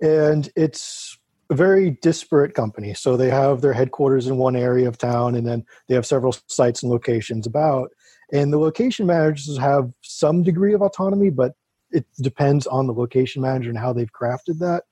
and 0.01 0.51
it's 0.57 1.17
a 1.51 1.55
very 1.55 1.91
disparate 2.03 2.55
company. 2.55 2.95
So 2.95 3.17
they 3.17 3.31
have 3.31 3.61
their 3.61 3.75
headquarters 3.75 4.27
in 4.27 4.39
one 4.39 4.57
area 4.57 4.89
of 4.89 4.99
town, 4.99 5.35
and 5.35 5.47
then 5.47 5.65
they 5.89 5.95
have 5.95 6.07
several 6.07 6.35
sites 6.47 6.83
and 6.83 6.91
locations 6.91 7.47
about. 7.47 7.91
And 8.33 8.53
the 8.53 8.59
location 8.59 9.07
managers 9.07 9.59
have 9.59 9.93
some 10.01 10.43
degree 10.43 10.73
of 10.73 10.83
autonomy, 10.83 11.31
but 11.31 11.53
it 11.91 12.07
depends 12.21 12.67
on 12.67 12.87
the 12.87 12.93
location 12.93 13.43
manager 13.43 13.69
and 13.69 13.79
how 13.79 13.93
they've 13.93 14.13
crafted 14.13 14.59
that. 14.59 14.85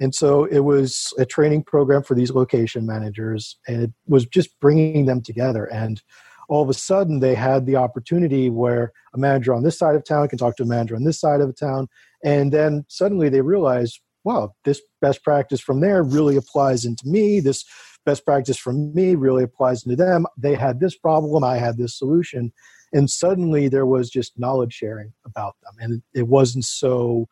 And 0.00 0.14
so 0.14 0.44
it 0.44 0.60
was 0.60 1.12
a 1.18 1.26
training 1.26 1.64
program 1.64 2.02
for 2.02 2.14
these 2.14 2.30
location 2.30 2.86
managers, 2.86 3.58
and 3.68 3.82
it 3.82 3.92
was 4.06 4.26
just 4.26 4.58
bringing 4.58 5.04
them 5.04 5.20
together. 5.20 5.66
And 5.66 6.02
all 6.48 6.62
of 6.62 6.68
a 6.68 6.74
sudden, 6.74 7.20
they 7.20 7.34
had 7.34 7.66
the 7.66 7.76
opportunity 7.76 8.50
where 8.50 8.92
a 9.14 9.18
manager 9.18 9.54
on 9.54 9.62
this 9.62 9.78
side 9.78 9.94
of 9.94 10.04
town 10.04 10.26
can 10.28 10.38
talk 10.38 10.56
to 10.56 10.64
a 10.64 10.66
manager 10.66 10.96
on 10.96 11.04
this 11.04 11.20
side 11.20 11.40
of 11.40 11.56
town. 11.56 11.86
And 12.24 12.50
then 12.50 12.84
suddenly 12.88 13.28
they 13.28 13.42
realized, 13.42 14.00
wow, 14.24 14.54
this 14.64 14.82
best 15.00 15.22
practice 15.22 15.60
from 15.60 15.80
there 15.80 16.02
really 16.02 16.36
applies 16.36 16.84
into 16.84 17.06
me. 17.06 17.40
This 17.40 17.64
best 18.04 18.24
practice 18.24 18.56
from 18.56 18.92
me 18.94 19.14
really 19.14 19.44
applies 19.44 19.84
into 19.84 19.96
them. 19.96 20.26
They 20.36 20.54
had 20.54 20.80
this 20.80 20.96
problem, 20.96 21.44
I 21.44 21.58
had 21.58 21.78
this 21.78 21.96
solution. 21.96 22.52
And 22.92 23.08
suddenly 23.08 23.68
there 23.68 23.86
was 23.86 24.10
just 24.10 24.38
knowledge 24.38 24.72
sharing 24.72 25.12
about 25.24 25.54
them. 25.62 25.74
And 25.78 26.02
it 26.14 26.26
wasn't 26.26 26.64
so 26.64 27.28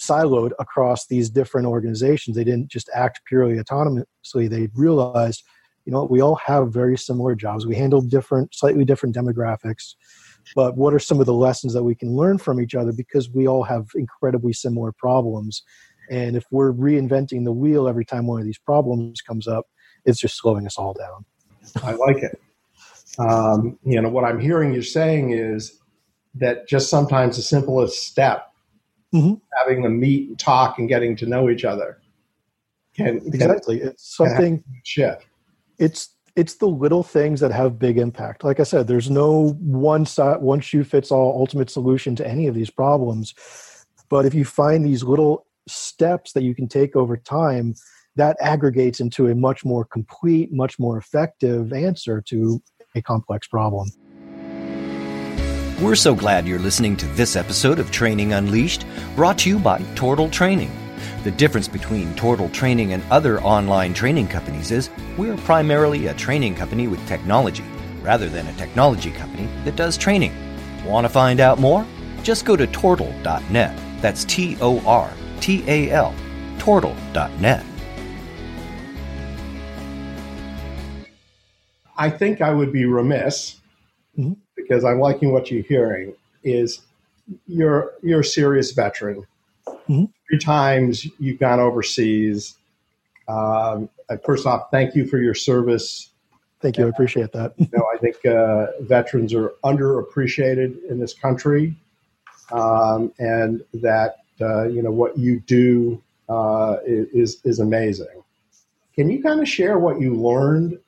siloed 0.00 0.52
across 0.58 1.06
these 1.06 1.30
different 1.30 1.66
organizations. 1.66 2.36
They 2.36 2.44
didn't 2.44 2.68
just 2.68 2.88
act 2.94 3.20
purely 3.26 3.56
autonomously. 3.56 4.48
They 4.48 4.68
realized, 4.74 5.44
you 5.84 5.92
know, 5.92 6.04
we 6.04 6.20
all 6.20 6.36
have 6.36 6.72
very 6.72 6.96
similar 6.96 7.34
jobs. 7.34 7.66
We 7.66 7.76
handle 7.76 8.00
different, 8.00 8.54
slightly 8.54 8.84
different 8.84 9.14
demographics. 9.14 9.94
But 10.56 10.76
what 10.76 10.94
are 10.94 10.98
some 10.98 11.20
of 11.20 11.26
the 11.26 11.34
lessons 11.34 11.74
that 11.74 11.82
we 11.82 11.94
can 11.94 12.16
learn 12.16 12.38
from 12.38 12.60
each 12.60 12.74
other 12.74 12.92
because 12.92 13.30
we 13.30 13.46
all 13.46 13.62
have 13.62 13.88
incredibly 13.94 14.52
similar 14.52 14.92
problems? 14.92 15.62
And 16.10 16.34
if 16.34 16.44
we're 16.50 16.72
reinventing 16.72 17.44
the 17.44 17.52
wheel 17.52 17.86
every 17.86 18.04
time 18.04 18.26
one 18.26 18.40
of 18.40 18.46
these 18.46 18.58
problems 18.58 19.20
comes 19.20 19.46
up, 19.46 19.66
it's 20.04 20.18
just 20.18 20.38
slowing 20.38 20.66
us 20.66 20.78
all 20.78 20.94
down. 20.94 21.24
I 21.84 21.92
like 21.92 22.22
it. 22.22 22.40
Um, 23.18 23.78
you 23.84 24.00
know, 24.00 24.08
what 24.08 24.24
I'm 24.24 24.40
hearing 24.40 24.72
you 24.72 24.82
saying 24.82 25.30
is 25.30 25.78
that 26.34 26.66
just 26.68 26.88
sometimes 26.88 27.36
the 27.36 27.42
simplest 27.42 28.04
step 28.04 28.49
mm-hmm. 29.14 29.34
having 29.58 29.82
them 29.82 30.00
meet 30.00 30.28
and 30.28 30.38
talk 30.38 30.78
and 30.78 30.88
getting 30.88 31.16
to 31.16 31.26
know 31.26 31.50
each 31.50 31.64
other. 31.64 32.00
Can, 32.96 33.18
exactly. 33.26 33.78
Can, 33.78 33.88
it's 33.88 34.16
something 34.16 34.64
shift. 34.84 35.26
It's 35.78 36.16
it's 36.36 36.54
the 36.54 36.68
little 36.68 37.02
things 37.02 37.40
that 37.40 37.52
have 37.52 37.78
big 37.78 37.98
impact. 37.98 38.44
Like 38.44 38.60
I 38.60 38.62
said, 38.62 38.86
there's 38.86 39.10
no 39.10 39.58
one 39.60 40.06
side, 40.06 40.40
one 40.40 40.60
shoe 40.60 40.84
fits 40.84 41.10
all 41.10 41.38
ultimate 41.38 41.70
solution 41.70 42.14
to 42.16 42.26
any 42.26 42.46
of 42.46 42.54
these 42.54 42.70
problems. 42.70 43.34
But 44.08 44.26
if 44.26 44.34
you 44.34 44.44
find 44.44 44.84
these 44.84 45.02
little 45.02 45.46
steps 45.68 46.32
that 46.32 46.42
you 46.42 46.54
can 46.54 46.68
take 46.68 46.96
over 46.96 47.16
time, 47.16 47.74
that 48.16 48.36
aggregates 48.40 49.00
into 49.00 49.28
a 49.28 49.34
much 49.34 49.64
more 49.64 49.84
complete, 49.84 50.52
much 50.52 50.78
more 50.78 50.98
effective 50.98 51.72
answer 51.72 52.20
to 52.22 52.62
a 52.94 53.02
complex 53.02 53.46
problem. 53.46 53.90
We're 55.80 55.94
so 55.94 56.14
glad 56.14 56.46
you're 56.46 56.58
listening 56.58 56.94
to 56.98 57.06
this 57.06 57.36
episode 57.36 57.78
of 57.78 57.90
Training 57.90 58.34
Unleashed, 58.34 58.84
brought 59.16 59.38
to 59.38 59.48
you 59.48 59.58
by 59.58 59.78
Tortal 59.94 60.28
Training. 60.28 60.70
The 61.24 61.30
difference 61.30 61.68
between 61.68 62.14
Tortal 62.16 62.50
Training 62.50 62.92
and 62.92 63.02
other 63.10 63.40
online 63.40 63.94
training 63.94 64.28
companies 64.28 64.72
is 64.72 64.90
we're 65.16 65.38
primarily 65.38 66.08
a 66.08 66.14
training 66.14 66.54
company 66.54 66.86
with 66.86 67.04
technology, 67.08 67.64
rather 68.02 68.28
than 68.28 68.46
a 68.46 68.52
technology 68.58 69.10
company 69.10 69.48
that 69.64 69.76
does 69.76 69.96
training. 69.96 70.34
Want 70.84 71.06
to 71.06 71.08
find 71.08 71.40
out 71.40 71.58
more? 71.58 71.86
Just 72.22 72.44
go 72.44 72.56
to 72.56 72.66
tortal.net. 72.66 74.02
That's 74.02 74.26
T 74.26 74.58
O 74.60 74.84
R 74.84 75.10
T 75.40 75.64
A 75.66 75.90
L, 75.92 76.14
tortal.net. 76.58 77.64
I 81.96 82.10
think 82.10 82.42
I 82.42 82.52
would 82.52 82.70
be 82.70 82.84
remiss 82.84 83.56
mm-hmm 84.18 84.34
because 84.70 84.84
I'm 84.84 85.00
liking 85.00 85.32
what 85.32 85.50
you're 85.50 85.64
hearing, 85.64 86.14
is 86.44 86.82
you're 87.48 87.92
you're 88.02 88.20
a 88.20 88.24
serious 88.24 88.70
veteran. 88.70 89.26
Mm-hmm. 89.66 90.04
Three 90.28 90.38
times 90.38 91.06
you've 91.18 91.40
gone 91.40 91.58
overseas. 91.58 92.56
Um, 93.26 93.88
first 94.24 94.46
off, 94.46 94.70
thank 94.70 94.94
you 94.94 95.06
for 95.06 95.18
your 95.18 95.34
service. 95.34 96.10
Thank 96.60 96.78
you. 96.78 96.86
I 96.86 96.88
appreciate 96.88 97.32
that. 97.32 97.54
you 97.56 97.68
know, 97.72 97.84
I 97.92 97.98
think 97.98 98.24
uh, 98.24 98.66
veterans 98.82 99.34
are 99.34 99.54
underappreciated 99.64 100.78
in 100.88 101.00
this 101.00 101.14
country, 101.14 101.76
um, 102.52 103.12
and 103.18 103.64
that 103.74 104.18
uh, 104.40 104.68
you 104.68 104.82
know 104.82 104.92
what 104.92 105.18
you 105.18 105.40
do 105.40 106.00
uh, 106.28 106.76
is 106.86 107.40
is 107.42 107.58
amazing. 107.58 108.22
Can 108.94 109.10
you 109.10 109.20
kind 109.20 109.40
of 109.40 109.48
share 109.48 109.78
what 109.80 110.00
you 110.00 110.14
learned 110.14 110.78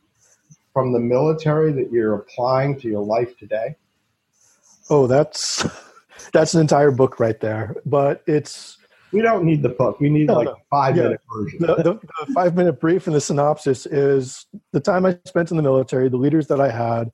from 0.73 0.93
the 0.93 1.01
military 1.01 1.73
that 1.73 1.91
you're 1.93 2.15
applying 2.15 2.79
to 2.81 2.89
your 2.89 3.05
life 3.05 3.37
today? 3.39 3.77
Oh, 4.91 5.07
that's 5.07 5.67
that's 6.33 6.55
an 6.55 6.61
entire 6.61 6.91
book 6.91 7.21
right 7.21 7.39
there. 7.41 7.77
But 7.87 8.23
it's 8.27 8.79
we 9.13 9.21
don't 9.21 9.45
need 9.45 9.63
the 9.63 9.69
book. 9.69 10.01
We 10.01 10.09
need 10.09 10.29
no, 10.29 10.35
like 10.35 10.47
no. 10.47 10.57
five 10.71 10.97
yeah. 10.97 11.03
minute 11.05 11.21
version. 11.33 11.59
The, 11.61 11.75
the, 11.77 12.01
the, 12.27 12.33
five 12.33 12.57
minute 12.57 12.81
brief 12.81 13.07
and 13.07 13.15
the 13.15 13.21
synopsis 13.21 13.87
is 13.87 14.47
the 14.73 14.81
time 14.81 15.05
I 15.05 15.19
spent 15.27 15.51
in 15.51 15.57
the 15.57 15.63
military, 15.63 16.09
the 16.09 16.17
leaders 16.17 16.47
that 16.49 16.61
I 16.61 16.71
had, 16.71 17.13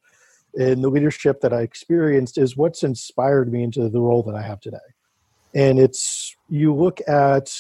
and 0.55 0.83
the 0.83 0.88
leadership 0.88 1.41
that 1.41 1.53
I 1.53 1.62
experienced 1.62 2.38
is 2.38 2.57
what's 2.57 2.85
inspired 2.85 3.53
me 3.53 3.65
into 3.65 3.88
the 3.88 4.00
role 4.00 4.23
that 4.25 4.37
I 4.37 4.43
have 4.43 4.61
today. 4.61 4.79
And 5.55 5.79
it's 5.79 6.37
you 6.49 6.75
look 6.75 7.00
at 7.09 7.53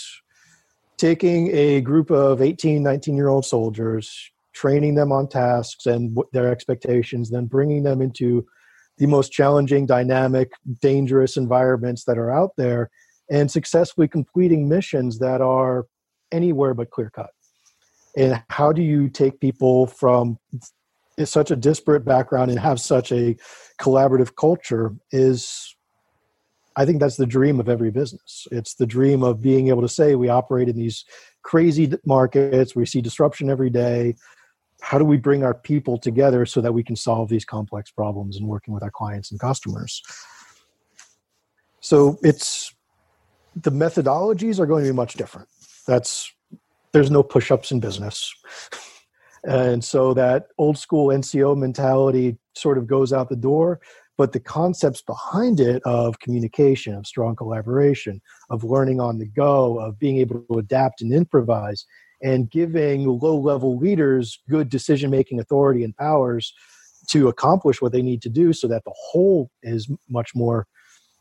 taking 0.98 1.50
a 1.52 1.80
group 1.80 2.10
of 2.10 2.40
18, 2.40 2.82
19 2.82 3.16
year 3.16 3.28
old 3.28 3.44
soldiers, 3.44 4.30
training 4.58 4.96
them 4.96 5.12
on 5.12 5.28
tasks 5.28 5.86
and 5.86 6.18
their 6.32 6.50
expectations, 6.50 7.30
then 7.30 7.46
bringing 7.46 7.84
them 7.84 8.02
into 8.02 8.44
the 8.98 9.06
most 9.06 9.30
challenging, 9.30 9.86
dynamic, 9.86 10.50
dangerous 10.82 11.36
environments 11.36 12.02
that 12.04 12.18
are 12.18 12.32
out 12.32 12.50
there, 12.56 12.90
and 13.30 13.48
successfully 13.48 14.08
completing 14.08 14.68
missions 14.68 15.20
that 15.20 15.40
are 15.40 15.86
anywhere 16.32 16.74
but 16.74 16.90
clear 16.90 17.10
cut. 17.10 17.30
And 18.16 18.42
how 18.48 18.72
do 18.72 18.82
you 18.82 19.08
take 19.08 19.38
people 19.38 19.86
from 19.86 20.38
such 21.24 21.52
a 21.52 21.56
disparate 21.56 22.04
background 22.04 22.50
and 22.50 22.58
have 22.58 22.80
such 22.80 23.12
a 23.12 23.36
collaborative 23.80 24.34
culture 24.34 24.94
is 25.12 25.76
I 26.74 26.84
think 26.86 27.00
that's 27.00 27.16
the 27.16 27.26
dream 27.26 27.58
of 27.58 27.68
every 27.68 27.90
business. 27.90 28.46
It's 28.52 28.74
the 28.74 28.86
dream 28.86 29.24
of 29.24 29.42
being 29.42 29.66
able 29.68 29.82
to 29.82 29.88
say 29.88 30.14
we 30.14 30.28
operate 30.28 30.68
in 30.68 30.76
these 30.76 31.04
crazy 31.42 31.92
markets, 32.06 32.76
we 32.76 32.86
see 32.86 33.00
disruption 33.00 33.50
every 33.50 33.68
day, 33.68 34.14
how 34.80 34.98
do 34.98 35.04
we 35.04 35.16
bring 35.16 35.42
our 35.42 35.54
people 35.54 35.98
together 35.98 36.46
so 36.46 36.60
that 36.60 36.72
we 36.72 36.82
can 36.82 36.96
solve 36.96 37.28
these 37.28 37.44
complex 37.44 37.90
problems 37.90 38.36
and 38.36 38.46
working 38.46 38.74
with 38.74 38.82
our 38.82 38.90
clients 38.90 39.30
and 39.30 39.40
customers? 39.40 40.02
So 41.80 42.18
it's 42.22 42.74
the 43.56 43.72
methodologies 43.72 44.58
are 44.58 44.66
going 44.66 44.84
to 44.84 44.90
be 44.90 44.96
much 44.96 45.14
different. 45.14 45.48
That's 45.86 46.32
there's 46.92 47.10
no 47.10 47.22
push-ups 47.22 47.70
in 47.70 47.80
business. 47.80 48.32
And 49.44 49.84
so 49.84 50.14
that 50.14 50.48
old 50.58 50.78
school 50.78 51.08
nco 51.08 51.56
mentality 51.56 52.38
sort 52.54 52.78
of 52.78 52.86
goes 52.86 53.12
out 53.12 53.28
the 53.28 53.36
door 53.36 53.80
but 54.18 54.32
the 54.32 54.40
concepts 54.40 55.00
behind 55.00 55.60
it 55.60 55.80
of 55.84 56.18
communication, 56.18 56.94
of 56.94 57.06
strong 57.06 57.36
collaboration, 57.36 58.20
of 58.50 58.64
learning 58.64 59.00
on 59.00 59.18
the 59.18 59.26
go, 59.26 59.78
of 59.78 59.98
being 59.98 60.18
able 60.18 60.42
to 60.50 60.58
adapt 60.58 61.00
and 61.00 61.14
improvise, 61.14 61.86
and 62.22 62.50
giving 62.50 63.06
low 63.06 63.36
level 63.36 63.76
leaders 63.76 64.38
good 64.48 64.68
decision 64.68 65.10
making 65.10 65.40
authority 65.40 65.84
and 65.84 65.96
powers 65.96 66.52
to 67.08 67.28
accomplish 67.28 67.80
what 67.80 67.92
they 67.92 68.02
need 68.02 68.20
to 68.22 68.28
do 68.28 68.52
so 68.52 68.66
that 68.68 68.84
the 68.84 68.94
whole 68.94 69.50
is 69.62 69.90
much 70.08 70.34
more 70.34 70.66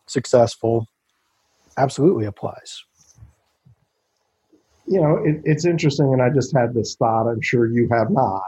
successful 0.07 0.87
absolutely 1.77 2.25
applies 2.25 2.83
you 4.87 4.99
know 4.99 5.17
it, 5.23 5.41
it's 5.43 5.65
interesting 5.65 6.11
and 6.13 6.21
i 6.21 6.29
just 6.29 6.55
had 6.55 6.73
this 6.73 6.95
thought 6.95 7.29
i'm 7.29 7.41
sure 7.41 7.67
you 7.67 7.87
have 7.91 8.09
not 8.09 8.41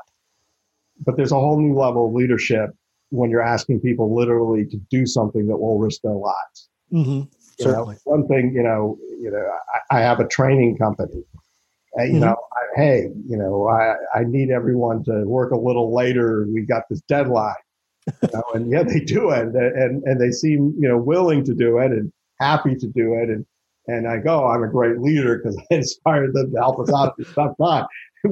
but 1.06 1.16
there's 1.16 1.32
a 1.32 1.36
whole 1.36 1.60
new 1.60 1.78
level 1.78 2.08
of 2.08 2.14
leadership 2.14 2.72
when 3.10 3.30
you're 3.30 3.42
asking 3.42 3.80
people 3.80 4.16
literally 4.16 4.66
to 4.66 4.78
do 4.90 5.06
something 5.06 5.48
that 5.48 5.58
will 5.58 5.80
risk 5.80 6.02
their 6.02 6.14
lives. 6.14 6.70
Mm-hmm. 6.92 7.22
Certainly. 7.60 7.96
Know, 7.96 8.00
one 8.04 8.28
thing, 8.28 8.54
you 8.54 8.64
know, 8.64 8.98
you 9.20 9.32
know, 9.32 9.44
I, 9.92 9.98
I 9.98 10.02
have 10.02 10.20
a 10.20 10.28
training 10.28 10.78
company. 10.78 11.24
You 11.98 12.04
mm-hmm. 12.04 12.20
know, 12.20 12.38
I, 12.54 12.80
hey, 12.80 13.10
you 13.28 13.38
know, 13.38 13.68
I, 13.68 13.96
I 14.16 14.24
need 14.24 14.52
everyone 14.52 15.04
to 15.06 15.24
work 15.26 15.52
a 15.52 15.58
little 15.58 15.94
later. 15.94 16.46
We 16.54 16.62
got 16.62 16.84
this 16.90 17.02
deadline. 17.02 17.56
You 18.22 18.30
know, 18.34 18.44
and 18.54 18.72
yeah, 18.72 18.84
they 18.84 19.00
do 19.00 19.32
it, 19.32 19.54
and 19.56 20.04
and 20.04 20.22
they 20.22 20.32
seem 20.32 20.74
you 20.80 20.88
know 20.88 20.98
willing 20.98 21.44
to 21.46 21.54
do 21.54 21.78
it 21.80 21.92
and 21.92 22.12
happy 22.40 22.76
to 22.76 22.88
do 22.88 23.14
it, 23.16 23.30
and 23.30 23.46
and 23.88 24.08
I 24.08 24.18
go, 24.18 24.48
I'm 24.48 24.64
a 24.64 24.68
great 24.68 25.00
leader 25.00 25.38
because 25.38 25.58
I 25.58 25.64
inspired 25.76 26.34
them 26.34 26.52
to 26.52 26.58
help 26.58 26.80
us 26.80 26.94
out 26.94 27.10
at 27.10 27.14
this 27.18 27.34
tough 27.34 27.56
time. 27.62 27.86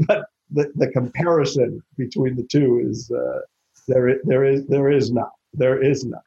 But 0.08 0.26
the, 0.52 0.72
the 0.76 0.88
comparison 0.92 1.82
between 1.98 2.36
the 2.36 2.44
two 2.44 2.82
is 2.84 3.12
uh, 3.12 3.40
there, 3.88 4.20
there 4.24 4.46
is 4.46 4.66
there 4.68 4.92
is 4.92 5.12
not 5.12 5.32
There 5.54 5.82
is 5.82 6.06
none. 6.06 6.20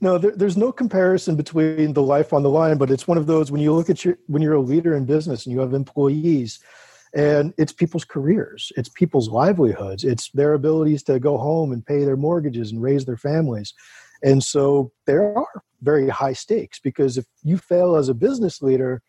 No, 0.00 0.18
there, 0.18 0.32
there's 0.32 0.56
no 0.56 0.72
comparison 0.72 1.36
between 1.36 1.94
the 1.94 2.02
life 2.02 2.32
on 2.32 2.42
the 2.42 2.50
line, 2.50 2.76
but 2.76 2.90
it's 2.90 3.08
one 3.08 3.16
of 3.16 3.26
those 3.26 3.50
when 3.50 3.60
you 3.60 3.72
look 3.72 3.88
at 3.88 4.04
your 4.04 4.18
when 4.26 4.42
you're 4.42 4.54
a 4.54 4.60
leader 4.60 4.94
in 4.94 5.06
business 5.06 5.46
and 5.46 5.54
you 5.54 5.60
have 5.60 5.72
employees, 5.72 6.58
and 7.14 7.54
it's 7.56 7.72
people's 7.72 8.04
careers, 8.04 8.72
it's 8.76 8.90
people's 8.90 9.30
livelihoods, 9.30 10.04
it's 10.04 10.30
their 10.30 10.52
abilities 10.52 11.02
to 11.04 11.18
go 11.18 11.38
home 11.38 11.72
and 11.72 11.86
pay 11.86 12.04
their 12.04 12.16
mortgages 12.16 12.72
and 12.72 12.82
raise 12.82 13.06
their 13.06 13.16
families, 13.16 13.72
and 14.22 14.44
so 14.44 14.92
there 15.06 15.36
are 15.36 15.62
very 15.82 16.08
high 16.08 16.32
stakes 16.32 16.78
because 16.78 17.16
if 17.16 17.24
you 17.42 17.56
fail 17.56 17.96
as 17.96 18.08
a 18.08 18.14
business 18.14 18.60
leader, 18.60 19.02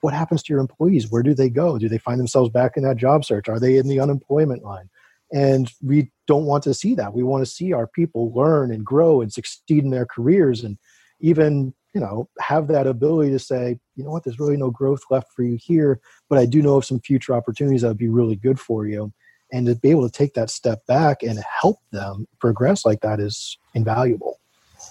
what 0.00 0.14
happens 0.14 0.42
to 0.42 0.52
your 0.52 0.60
employees? 0.60 1.10
Where 1.10 1.22
do 1.22 1.34
they 1.34 1.48
go? 1.48 1.78
Do 1.78 1.88
they 1.88 1.98
find 1.98 2.18
themselves 2.18 2.50
back 2.50 2.76
in 2.76 2.82
that 2.82 2.96
job 2.96 3.24
search? 3.24 3.48
Are 3.48 3.60
they 3.60 3.76
in 3.76 3.88
the 3.88 4.00
unemployment 4.00 4.62
line? 4.62 4.88
And 5.32 5.70
we 5.82 6.10
don't 6.26 6.44
want 6.44 6.62
to 6.64 6.74
see 6.74 6.94
that. 6.94 7.14
We 7.14 7.22
want 7.22 7.44
to 7.44 7.50
see 7.50 7.72
our 7.72 7.86
people 7.86 8.32
learn 8.32 8.70
and 8.72 8.84
grow 8.84 9.20
and 9.20 9.32
succeed 9.32 9.84
in 9.84 9.90
their 9.90 10.06
careers 10.06 10.62
and 10.62 10.78
even, 11.20 11.74
you 11.94 12.00
know, 12.00 12.28
have 12.40 12.68
that 12.68 12.86
ability 12.86 13.30
to 13.32 13.38
say, 13.38 13.78
you 13.96 14.04
know 14.04 14.10
what, 14.10 14.24
there's 14.24 14.38
really 14.38 14.56
no 14.56 14.70
growth 14.70 15.02
left 15.10 15.32
for 15.32 15.42
you 15.42 15.58
here, 15.60 16.00
but 16.28 16.38
I 16.38 16.46
do 16.46 16.62
know 16.62 16.76
of 16.76 16.84
some 16.84 17.00
future 17.00 17.34
opportunities 17.34 17.82
that 17.82 17.88
would 17.88 17.98
be 17.98 18.08
really 18.08 18.36
good 18.36 18.60
for 18.60 18.86
you. 18.86 19.12
And 19.52 19.66
to 19.66 19.76
be 19.76 19.90
able 19.90 20.08
to 20.08 20.12
take 20.12 20.34
that 20.34 20.50
step 20.50 20.84
back 20.86 21.22
and 21.22 21.38
help 21.38 21.78
them 21.92 22.26
progress 22.40 22.84
like 22.84 23.00
that 23.00 23.20
is 23.20 23.58
invaluable. 23.74 24.40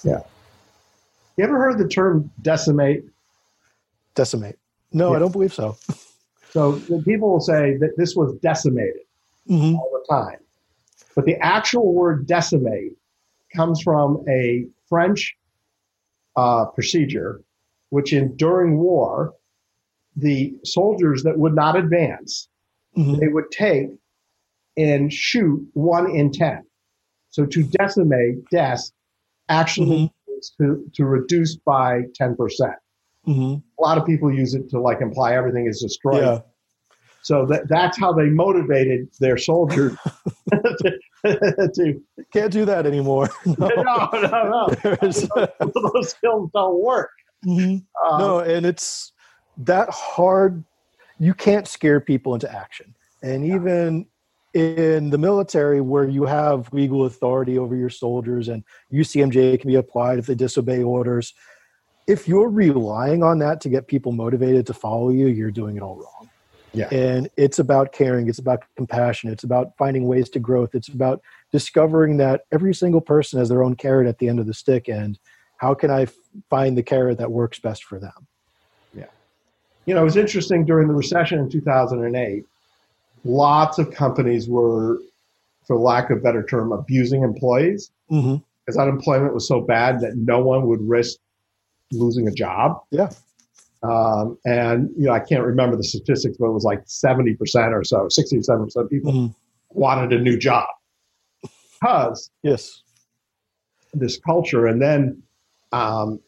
Yeah. 0.04 0.22
You 1.38 1.44
ever 1.44 1.58
heard 1.58 1.78
the 1.78 1.88
term 1.88 2.32
decimate? 2.42 3.04
Decimate. 4.16 4.58
No, 4.94 5.12
yeah. 5.12 5.18
I 5.18 5.20
don't 5.20 5.34
believe 5.34 5.54
so. 5.54 5.78
so 6.52 6.80
people 7.04 7.30
will 7.32 7.42
say 7.42 7.76
that 7.78 7.96
this 7.98 8.16
was 8.16 8.34
decimated 8.42 9.05
mm-hmm. 9.50 9.76
all 9.76 9.92
the 9.92 10.14
time. 10.14 10.40
But 11.16 11.26
the 11.26 11.36
actual 11.36 11.94
word 11.94 12.28
decimate 12.28 12.94
comes 13.56 13.82
from 13.82 14.24
a 14.30 14.66
French 14.90 15.36
uh, 16.36 16.66
procedure, 16.66 17.42
which 17.90 18.12
in 18.12 18.36
during 18.36 18.78
war, 18.78 19.34
the 20.16 20.54
soldiers 20.64 21.24
that 21.24 21.38
would 21.38 21.56
not 21.56 21.78
advance, 21.78 22.48
mm-hmm. 22.98 23.20
they 23.20 23.28
would 23.28 23.50
take 23.52 23.88
and 24.78 25.12
shoot 25.12 25.66
one 25.74 26.10
in 26.10 26.32
ten. 26.32 26.64
So 27.30 27.46
to 27.46 27.64
decimate, 27.64 28.46
des 28.52 28.78
actually 29.50 30.12
mm-hmm. 30.30 30.64
to, 30.64 30.90
to 30.94 31.06
reduce 31.06 31.56
by 31.56 32.04
10%. 32.20 32.38
percent 32.38 32.74
mm-hmm. 33.28 33.56
A 33.78 33.82
lot 33.82 33.98
of 33.98 34.06
people 34.06 34.34
use 34.34 34.54
it 34.54 34.70
to 34.70 34.80
like 34.80 35.02
imply 35.02 35.34
everything 35.34 35.68
is 35.68 35.82
destroyed. 35.82 36.24
Yeah. 36.24 36.40
So 37.26 37.44
that, 37.48 37.68
that's 37.68 37.98
how 37.98 38.14
they 38.14 38.28
motivated 38.28 39.10
their 39.20 39.36
soldiers 39.36 39.98
to, 40.52 41.00
to, 41.24 42.02
Can't 42.32 42.52
do 42.52 42.66
that 42.66 42.86
anymore. 42.86 43.32
No, 43.58 43.68
no, 43.68 44.10
no. 44.14 44.68
no. 44.84 44.96
those, 45.02 45.28
those 45.60 46.10
skills 46.12 46.52
don't 46.54 46.84
work. 46.84 47.10
Mm-hmm. 47.44 48.14
Um, 48.14 48.22
no, 48.22 48.40
and 48.42 48.64
it's 48.64 49.12
that 49.58 49.90
hard. 49.90 50.64
You 51.18 51.34
can't 51.34 51.68
scare 51.68 52.00
people 52.00 52.36
into 52.36 52.54
action. 52.54 52.94
And 53.24 53.44
even 53.44 54.06
in 54.54 55.10
the 55.10 55.18
military, 55.18 55.82
where 55.82 56.08
you 56.08 56.26
have 56.26 56.72
legal 56.74 57.06
authority 57.06 57.58
over 57.58 57.76
your 57.76 57.90
soldiers 57.90 58.50
and 58.50 58.64
UCMJ 58.94 59.60
can 59.60 59.68
be 59.68 59.76
applied 59.78 60.20
if 60.20 60.28
they 60.28 60.36
disobey 60.36 60.84
orders, 60.84 61.34
if 62.06 62.28
you're 62.28 62.50
relying 62.50 63.24
on 63.24 63.40
that 63.40 63.62
to 63.62 63.70
get 63.70 63.88
people 63.88 64.12
motivated 64.12 64.68
to 64.68 64.76
follow 64.76 65.10
you, 65.10 65.26
you're 65.26 65.50
doing 65.50 65.76
it 65.76 65.82
all 65.82 65.96
wrong. 65.96 66.30
Yeah. 66.76 66.90
And 66.92 67.30
it's 67.38 67.60
about 67.60 67.94
caring, 67.94 68.28
it's 68.28 68.40
about 68.40 68.64
compassion, 68.76 69.30
it's 69.30 69.44
about 69.44 69.78
finding 69.78 70.08
ways 70.08 70.30
to 70.32 70.40
growth, 70.40 70.76
it's 70.76 70.90
about 70.90 71.22
discovering 71.52 72.18
that 72.18 72.46
every 72.52 72.74
single 72.74 73.02
person 73.02 73.40
has 73.40 73.50
their 73.50 73.64
own 73.64 73.76
carrot 73.76 74.08
at 74.08 74.18
the 74.20 74.28
end 74.28 74.40
of 74.40 74.46
the 74.46 74.54
stick 74.54 74.88
and 74.88 75.18
how 75.58 75.74
can 75.74 75.90
I 75.90 76.08
find 76.50 76.78
the 76.78 76.84
carrot 76.84 77.18
that 77.18 77.32
works 77.32 77.60
best 77.60 77.86
for 77.86 78.00
them? 78.00 78.28
Yeah. 78.94 79.06
You 79.86 79.96
know, 79.96 80.02
it 80.02 80.06
was 80.06 80.18
interesting 80.18 80.66
during 80.66 80.88
the 80.88 80.94
recession 80.94 81.40
in 81.40 81.50
2008, 81.50 82.46
lots 83.24 83.80
of 83.80 83.92
companies 83.92 84.50
were, 84.50 85.00
for 85.66 85.78
lack 85.78 86.10
of 86.10 86.18
a 86.18 86.22
better 86.22 86.44
term, 86.44 86.72
abusing 86.72 87.24
employees 87.24 87.92
mm-hmm. 88.12 88.36
because 88.66 88.78
unemployment 88.78 89.34
was 89.34 89.48
so 89.48 89.62
bad 89.62 90.02
that 90.02 90.16
no 90.18 90.40
one 90.40 90.68
would 90.68 90.82
risk 90.82 91.18
losing 91.92 92.28
a 92.28 92.32
job. 92.32 92.82
Yeah. 92.92 93.10
Um, 93.84 94.38
and 94.46 94.90
you 94.98 95.06
know, 95.06 95.12
I 95.12 95.20
can't 95.20 95.44
remember 95.44 95.76
the 95.76 95.84
statistics, 95.84 96.38
but 96.40 96.48
it 96.48 96.54
was 96.54 96.64
like 96.64 96.82
seventy 96.86 97.36
percent 97.36 97.74
or 97.74 97.84
so, 97.84 98.08
sixty 98.10 98.38
or 98.38 98.44
seven 98.44 98.66
percent 98.66 98.86
of 98.86 98.90
people 98.90 99.12
mm-hmm. 99.12 99.34
wanted 99.70 100.12
a 100.14 100.22
new 100.22 100.38
job 100.38 100.68
because 101.42 102.32
yes, 102.44 102.82
this 103.94 104.18
culture, 104.18 104.66
and 104.68 104.82
then 104.82 105.22
um, 105.72 106.20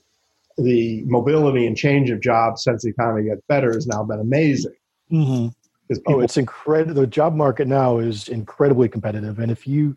the 0.57 1.03
mobility 1.05 1.65
and 1.65 1.77
change 1.77 2.09
of 2.09 2.21
jobs 2.21 2.63
since 2.63 2.83
the 2.83 2.89
economy 2.89 3.23
gets 3.23 3.41
better 3.47 3.73
has 3.73 3.87
now 3.87 4.03
been 4.03 4.19
amazing. 4.19 4.75
Mm-hmm. 5.11 5.47
People, 5.89 6.15
oh, 6.15 6.19
it's 6.19 6.37
incredible. 6.37 7.01
The 7.01 7.07
job 7.07 7.33
market 7.33 7.67
now 7.67 7.99
is 7.99 8.27
incredibly 8.27 8.89
competitive, 8.89 9.39
and 9.39 9.51
if 9.51 9.65
you 9.65 9.95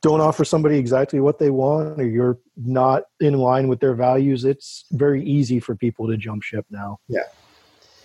don't 0.00 0.20
offer 0.20 0.44
somebody 0.44 0.78
exactly 0.78 1.20
what 1.20 1.38
they 1.38 1.50
want 1.50 2.00
or 2.00 2.06
you're 2.06 2.38
not 2.56 3.04
in 3.20 3.34
line 3.34 3.68
with 3.68 3.80
their 3.80 3.94
values, 3.94 4.44
it's 4.44 4.84
very 4.92 5.24
easy 5.24 5.58
for 5.58 5.74
people 5.74 6.06
to 6.06 6.16
jump 6.16 6.42
ship 6.42 6.64
now. 6.70 6.98
Yeah. 7.08 7.22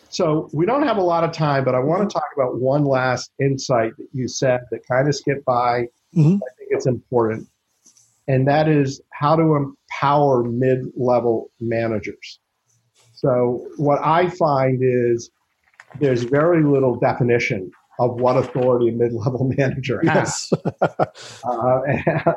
So 0.09 0.49
we 0.53 0.65
don't 0.65 0.83
have 0.83 0.97
a 0.97 1.01
lot 1.01 1.23
of 1.23 1.31
time, 1.31 1.63
but 1.63 1.73
I 1.73 1.79
want 1.79 2.07
to 2.07 2.13
talk 2.13 2.29
about 2.35 2.59
one 2.59 2.85
last 2.85 3.31
insight 3.39 3.93
that 3.97 4.07
you 4.13 4.27
said 4.27 4.61
that 4.71 4.87
kind 4.87 5.07
of 5.07 5.15
skipped 5.15 5.45
by. 5.45 5.87
Mm-hmm. 6.15 6.35
I 6.35 6.49
think 6.57 6.69
it's 6.69 6.85
important. 6.85 7.47
And 8.27 8.47
that 8.47 8.69
is 8.69 9.01
how 9.11 9.35
to 9.35 9.55
empower 9.55 10.43
mid 10.43 10.85
level 10.95 11.49
managers. 11.59 12.39
So, 13.13 13.67
what 13.77 13.99
I 14.03 14.29
find 14.29 14.79
is 14.81 15.31
there's 15.99 16.23
very 16.23 16.63
little 16.63 16.95
definition 16.95 17.71
of 17.99 18.19
what 18.19 18.37
authority 18.37 18.89
a 18.89 18.91
mid-level 18.91 19.51
manager 19.57 20.01
has. 20.07 20.51
Yes. 20.51 21.41
uh, 21.43 21.81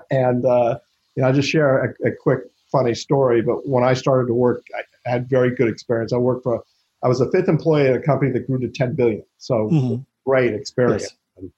and, 0.11 0.45
uh, 0.45 0.79
you 1.15 1.23
know, 1.23 1.29
I'll 1.29 1.35
just 1.35 1.49
share 1.49 1.97
a, 2.03 2.09
a, 2.09 2.13
quick 2.13 2.41
funny 2.71 2.95
story. 2.95 3.43
But 3.43 3.67
when 3.67 3.85
I 3.85 3.95
started 3.95 4.27
to 4.29 4.35
work, 4.35 4.65
I 4.77 5.11
had 5.11 5.29
very 5.29 5.55
good 5.55 5.69
experience. 5.69 6.13
I 6.13 6.19
worked 6.19 6.45
for, 6.45 6.63
I 7.03 7.09
was 7.09 7.21
a 7.21 7.31
fifth 7.31 7.49
employee 7.49 7.87
at 7.87 7.97
a 7.97 8.01
company 8.01 8.31
that 8.33 8.47
grew 8.47 8.59
to 8.59 8.69
10 8.69 8.95
billion. 8.95 9.23
So 9.39 9.69
mm-hmm. 9.73 10.03
great 10.27 10.53
experience 10.53 11.05
yes. 11.05 11.13
and, 11.37 11.53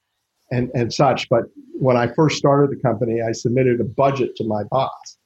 and, 0.51 0.71
and 0.75 0.93
such. 0.93 1.29
But 1.29 1.45
when 1.73 1.97
I 1.97 2.09
first 2.09 2.39
started 2.39 2.71
the 2.71 2.81
company, 2.81 3.21
I 3.23 3.33
submitted 3.33 3.81
a 3.81 3.85
budget 3.85 4.37
to 4.37 4.45
my 4.45 4.65
boss. 4.65 5.19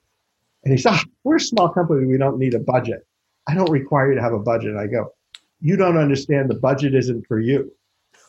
And 0.64 0.72
he 0.72 0.80
said, 0.80 0.92
ah, 0.94 1.04
we're 1.24 1.36
a 1.36 1.40
small 1.40 1.68
company. 1.68 2.06
We 2.06 2.18
don't 2.18 2.38
need 2.38 2.54
a 2.54 2.60
budget. 2.60 3.06
I 3.48 3.54
don't 3.54 3.70
require 3.70 4.10
you 4.10 4.14
to 4.14 4.22
have 4.22 4.32
a 4.32 4.38
budget. 4.38 4.70
And 4.70 4.78
I 4.78 4.86
go, 4.86 5.12
you 5.60 5.76
don't 5.76 5.96
understand 5.96 6.50
the 6.50 6.54
budget 6.54 6.94
isn't 6.94 7.26
for 7.26 7.40
you. 7.40 7.72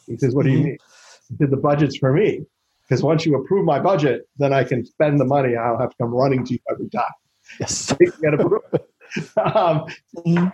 He 0.08 0.18
says, 0.18 0.36
What 0.36 0.46
do 0.46 0.52
you 0.52 0.58
mm-hmm. 0.58 0.66
mean? 0.66 0.78
He 1.30 1.36
said, 1.38 1.52
The 1.52 1.58
budget's 1.58 1.98
for 1.98 2.14
me. 2.14 2.46
Because 2.88 3.02
once 3.02 3.26
you 3.26 3.36
approve 3.36 3.66
my 3.66 3.80
budget, 3.80 4.28
then 4.38 4.54
I 4.54 4.64
can 4.64 4.86
spend 4.86 5.20
the 5.20 5.26
money. 5.26 5.56
I 5.56 5.70
don't 5.70 5.80
have 5.80 5.92
to 5.92 5.96
come 5.98 6.14
running 6.14 6.46
to 6.46 6.54
you 6.54 6.60
every 6.70 6.90
time. 6.90 7.06
Yes. 7.60 7.96
get 8.22 8.34
approved. 8.34 8.66
um, 9.38 9.86
mm-hmm. 10.18 10.48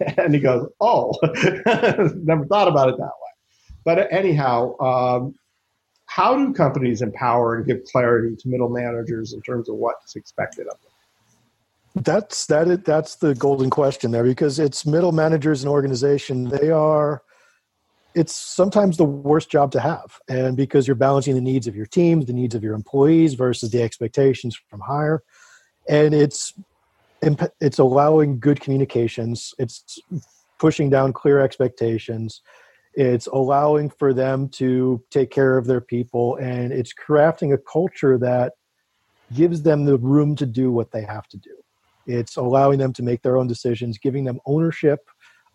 and 0.20 0.34
he 0.34 0.40
goes, 0.40 0.68
Oh, 0.80 1.14
never 1.24 2.46
thought 2.46 2.68
about 2.68 2.90
it 2.90 2.96
that 2.98 3.04
way. 3.04 3.10
But 3.84 4.12
anyhow, 4.12 4.78
um, 4.78 5.34
how 6.06 6.36
do 6.36 6.52
companies 6.52 7.02
empower 7.02 7.56
and 7.56 7.66
give 7.66 7.84
clarity 7.84 8.36
to 8.36 8.48
middle 8.48 8.68
managers 8.68 9.32
in 9.32 9.42
terms 9.42 9.68
of 9.68 9.76
what's 9.76 10.16
expected 10.16 10.66
of 10.66 10.78
them? 10.80 12.02
That's 12.04 12.46
that. 12.46 12.68
Is, 12.68 12.78
that's 12.80 13.16
the 13.16 13.34
golden 13.34 13.70
question 13.70 14.10
there 14.10 14.24
because 14.24 14.58
it's 14.58 14.86
middle 14.86 15.12
managers 15.12 15.62
and 15.62 15.70
organization. 15.70 16.48
They 16.48 16.70
are. 16.70 17.22
It's 18.18 18.34
sometimes 18.34 18.96
the 18.96 19.04
worst 19.04 19.48
job 19.50 19.70
to 19.72 19.80
have, 19.80 20.18
and 20.28 20.56
because 20.56 20.86
you're 20.86 20.96
balancing 20.96 21.34
the 21.34 21.40
needs 21.40 21.66
of 21.66 21.76
your 21.76 21.86
teams, 21.86 22.26
the 22.26 22.32
needs 22.32 22.54
of 22.54 22.64
your 22.64 22.74
employees 22.74 23.34
versus 23.34 23.70
the 23.70 23.82
expectations 23.82 24.58
from 24.68 24.80
higher, 24.80 25.22
and 25.88 26.12
it's 26.14 26.54
it's 27.60 27.78
allowing 27.78 28.38
good 28.38 28.60
communications. 28.60 29.54
It's 29.58 30.00
pushing 30.58 30.90
down 30.90 31.12
clear 31.12 31.40
expectations. 31.40 32.42
It's 32.94 33.26
allowing 33.28 33.90
for 33.90 34.12
them 34.12 34.48
to 34.50 35.02
take 35.10 35.30
care 35.30 35.56
of 35.56 35.66
their 35.66 35.80
people. 35.80 36.36
And 36.36 36.72
it's 36.72 36.92
crafting 36.92 37.54
a 37.54 37.58
culture 37.58 38.18
that 38.18 38.54
gives 39.32 39.62
them 39.62 39.84
the 39.84 39.98
room 39.98 40.34
to 40.36 40.46
do 40.46 40.72
what 40.72 40.90
they 40.90 41.02
have 41.02 41.28
to 41.28 41.36
do. 41.36 41.54
It's 42.06 42.36
allowing 42.36 42.78
them 42.78 42.92
to 42.94 43.02
make 43.02 43.22
their 43.22 43.36
own 43.36 43.46
decisions 43.46 43.98
giving 43.98 44.24
them 44.24 44.40
ownership 44.46 45.00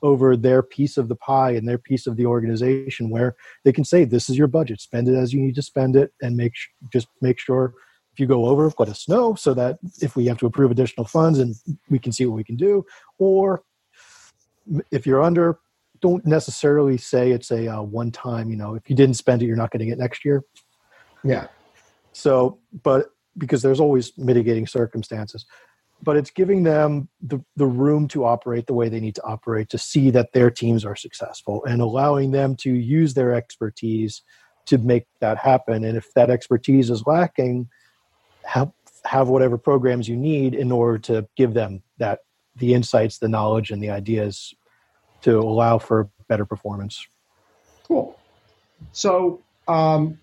over 0.03 0.35
their 0.35 0.61
piece 0.61 0.97
of 0.97 1.07
the 1.07 1.15
pie 1.15 1.51
and 1.51 1.67
their 1.67 1.77
piece 1.77 2.05
of 2.05 2.17
the 2.17 2.25
organization 2.25 3.09
where 3.09 3.35
they 3.63 3.71
can 3.71 3.85
say 3.85 4.03
this 4.03 4.29
is 4.29 4.37
your 4.37 4.47
budget. 4.47 4.81
Spend 4.81 5.07
it 5.07 5.15
as 5.15 5.33
you 5.33 5.41
need 5.41 5.55
to 5.55 5.61
spend 5.61 5.95
it 5.95 6.13
and 6.21 6.35
make 6.35 6.53
just 6.91 7.07
make 7.21 7.39
sure 7.39 7.73
if 8.11 8.19
you 8.19 8.27
go 8.27 8.45
over 8.45 8.71
let 8.77 8.89
us 8.89 9.09
know 9.09 9.33
so 9.33 9.55
that 9.55 9.79
if 10.01 10.15
we 10.15 10.27
have 10.27 10.37
to 10.37 10.45
approve 10.45 10.69
additional 10.69 11.07
funds 11.07 11.39
and 11.39 11.55
we 11.89 11.97
can 11.97 12.11
see 12.11 12.25
what 12.25 12.35
we 12.35 12.43
can 12.43 12.57
do. 12.57 12.85
Or 13.17 13.63
if 14.91 15.07
you're 15.07 15.23
under 15.23 15.59
don't 16.01 16.25
necessarily 16.25 16.97
say 16.97 17.31
it's 17.31 17.49
a 17.49 17.67
uh, 17.67 17.81
one 17.81 18.11
time 18.11 18.49
you 18.49 18.57
know 18.57 18.75
if 18.75 18.89
you 18.89 18.95
didn't 18.95 19.15
spend 19.15 19.41
it 19.41 19.45
you're 19.45 19.55
not 19.55 19.71
getting 19.71 19.89
it 19.89 19.97
next 19.97 20.25
year. 20.25 20.43
Yeah. 21.23 21.47
So 22.11 22.59
but 22.83 23.11
because 23.37 23.61
there's 23.61 23.79
always 23.79 24.15
mitigating 24.17 24.67
circumstances 24.67 25.45
but 26.03 26.17
it's 26.17 26.31
giving 26.31 26.63
them 26.63 27.07
the, 27.21 27.39
the 27.55 27.65
room 27.65 28.07
to 28.09 28.25
operate 28.25 28.67
the 28.67 28.73
way 28.73 28.89
they 28.89 28.99
need 28.99 29.15
to 29.15 29.23
operate 29.23 29.69
to 29.69 29.77
see 29.77 30.09
that 30.09 30.33
their 30.33 30.51
teams 30.51 30.83
are 30.83 30.95
successful 30.95 31.63
and 31.65 31.81
allowing 31.81 32.31
them 32.31 32.55
to 32.57 32.71
use 32.71 33.13
their 33.13 33.33
expertise 33.33 34.21
to 34.65 34.77
make 34.77 35.05
that 35.19 35.37
happen 35.37 35.83
and 35.83 35.97
if 35.97 36.13
that 36.13 36.29
expertise 36.29 36.89
is 36.89 37.03
lacking 37.05 37.67
have 38.43 38.71
have 39.05 39.27
whatever 39.27 39.57
programs 39.57 40.07
you 40.07 40.15
need 40.15 40.53
in 40.53 40.71
order 40.71 40.97
to 40.97 41.27
give 41.35 41.53
them 41.53 41.81
that 41.97 42.19
the 42.55 42.73
insights 42.73 43.17
the 43.17 43.27
knowledge 43.27 43.71
and 43.71 43.81
the 43.81 43.89
ideas 43.89 44.53
to 45.21 45.39
allow 45.39 45.77
for 45.77 46.09
better 46.27 46.45
performance. 46.45 47.05
Cool. 47.87 48.17
So 48.91 49.41
um, 49.67 50.19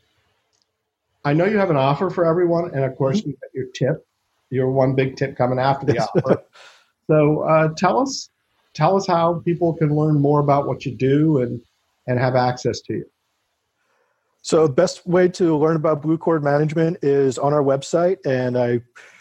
I 1.25 1.33
know 1.33 1.45
you 1.45 1.59
have 1.59 1.71
an 1.71 1.77
offer 1.77 2.11
for 2.11 2.25
everyone, 2.25 2.71
and 2.75 2.85
of 2.85 2.97
course, 2.97 3.21
mm-hmm. 3.21 3.31
you 3.31 3.37
got 3.37 3.55
your 3.55 3.67
tip. 3.75 4.07
Your 4.51 4.71
one 4.71 4.95
big 4.95 5.17
tip 5.17 5.37
coming 5.37 5.59
after 5.59 5.87
the 5.87 5.99
offer. 6.17 6.43
so 7.07 7.43
uh, 7.43 7.69
tell 7.77 8.01
us, 8.01 8.31
tell 8.75 8.97
us 8.97 9.07
how 9.07 9.41
people 9.45 9.75
can 9.75 9.95
learn 9.95 10.21
more 10.21 10.41
about 10.41 10.67
what 10.67 10.85
you 10.85 10.95
do 10.95 11.41
and 11.41 11.61
and 12.07 12.19
have 12.19 12.35
access 12.35 12.81
to 12.83 12.93
you. 12.95 13.05
So, 14.43 14.69
best 14.69 15.07
way 15.07 15.29
to 15.29 15.57
learn 15.57 15.77
about 15.77 16.03
Blue 16.03 16.19
Cord 16.19 16.43
Management 16.43 16.97
is 17.03 17.39
on 17.39 17.53
our 17.53 17.63
website, 17.63 18.17
and 18.25 18.57
I 18.57 18.81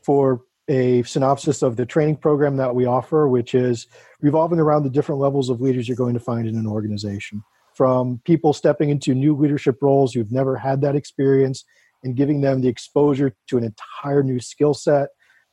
for 0.01 0.41
a 0.67 1.03
synopsis 1.03 1.61
of 1.61 1.75
the 1.75 1.85
training 1.85 2.17
program 2.17 2.57
that 2.57 2.73
we 2.73 2.85
offer, 2.85 3.27
which 3.27 3.53
is 3.53 3.87
revolving 4.21 4.59
around 4.59 4.83
the 4.83 4.89
different 4.89 5.19
levels 5.19 5.49
of 5.49 5.61
leaders 5.61 5.87
you're 5.87 5.97
going 5.97 6.13
to 6.13 6.19
find 6.19 6.47
in 6.47 6.55
an 6.55 6.67
organization. 6.67 7.43
From 7.75 8.21
people 8.23 8.53
stepping 8.53 8.89
into 8.89 9.13
new 9.13 9.35
leadership 9.35 9.77
roles 9.81 10.13
who've 10.13 10.31
never 10.31 10.55
had 10.55 10.81
that 10.81 10.95
experience 10.95 11.65
and 12.03 12.15
giving 12.15 12.41
them 12.41 12.61
the 12.61 12.67
exposure 12.67 13.35
to 13.47 13.57
an 13.57 13.63
entire 13.63 14.23
new 14.23 14.39
skill 14.39 14.73
set, 14.73 15.09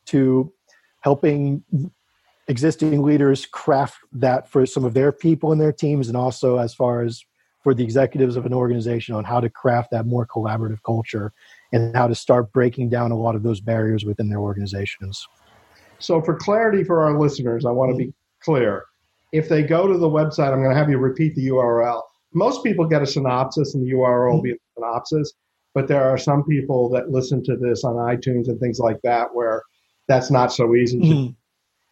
to 0.06 0.52
helping 1.00 1.64
existing 2.48 3.02
leaders 3.02 3.46
craft 3.46 3.98
that 4.12 4.48
for 4.48 4.66
some 4.66 4.84
of 4.84 4.92
their 4.92 5.12
people 5.12 5.52
and 5.52 5.60
their 5.60 5.72
teams, 5.72 6.08
and 6.08 6.16
also 6.16 6.58
as 6.58 6.74
far 6.74 7.02
as 7.02 7.22
for 7.62 7.74
the 7.74 7.84
executives 7.84 8.36
of 8.36 8.46
an 8.46 8.54
organization 8.54 9.14
on 9.14 9.24
how 9.24 9.40
to 9.40 9.48
craft 9.48 9.90
that 9.92 10.06
more 10.06 10.26
collaborative 10.26 10.82
culture 10.84 11.32
and 11.72 11.94
how 11.96 12.06
to 12.06 12.14
start 12.14 12.52
breaking 12.52 12.88
down 12.88 13.10
a 13.10 13.16
lot 13.16 13.34
of 13.34 13.42
those 13.42 13.60
barriers 13.60 14.04
within 14.04 14.28
their 14.28 14.40
organizations. 14.40 15.26
So, 15.98 16.20
for 16.22 16.34
clarity 16.34 16.82
for 16.82 17.02
our 17.02 17.18
listeners, 17.18 17.64
I 17.64 17.70
want 17.70 17.92
to 17.92 17.96
be 17.96 18.12
clear. 18.40 18.84
If 19.32 19.48
they 19.48 19.62
go 19.62 19.86
to 19.86 19.96
the 19.96 20.08
website, 20.08 20.52
I'm 20.52 20.58
going 20.58 20.70
to 20.70 20.76
have 20.76 20.90
you 20.90 20.98
repeat 20.98 21.34
the 21.36 21.48
URL. 21.48 22.02
Most 22.32 22.64
people 22.64 22.86
get 22.86 23.02
a 23.02 23.06
synopsis, 23.06 23.74
and 23.74 23.86
the 23.86 23.92
URL 23.92 24.34
will 24.34 24.42
be 24.42 24.52
a 24.52 24.56
synopsis, 24.74 25.32
but 25.74 25.86
there 25.86 26.02
are 26.02 26.18
some 26.18 26.42
people 26.44 26.88
that 26.90 27.10
listen 27.10 27.44
to 27.44 27.56
this 27.56 27.84
on 27.84 27.94
iTunes 27.94 28.48
and 28.48 28.58
things 28.58 28.78
like 28.78 29.00
that 29.02 29.34
where 29.34 29.62
that's 30.08 30.30
not 30.30 30.52
so 30.52 30.74
easy. 30.74 31.00
Mm-hmm. 31.00 31.32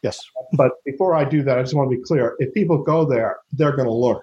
Yes. 0.02 0.20
But 0.52 0.72
before 0.84 1.14
I 1.14 1.24
do 1.24 1.42
that, 1.42 1.58
I 1.58 1.62
just 1.62 1.74
want 1.74 1.90
to 1.90 1.96
be 1.96 2.02
clear. 2.02 2.34
If 2.38 2.54
people 2.54 2.82
go 2.82 3.04
there, 3.04 3.38
they're 3.52 3.76
going 3.76 3.88
to 3.88 3.94
learn. 3.94 4.20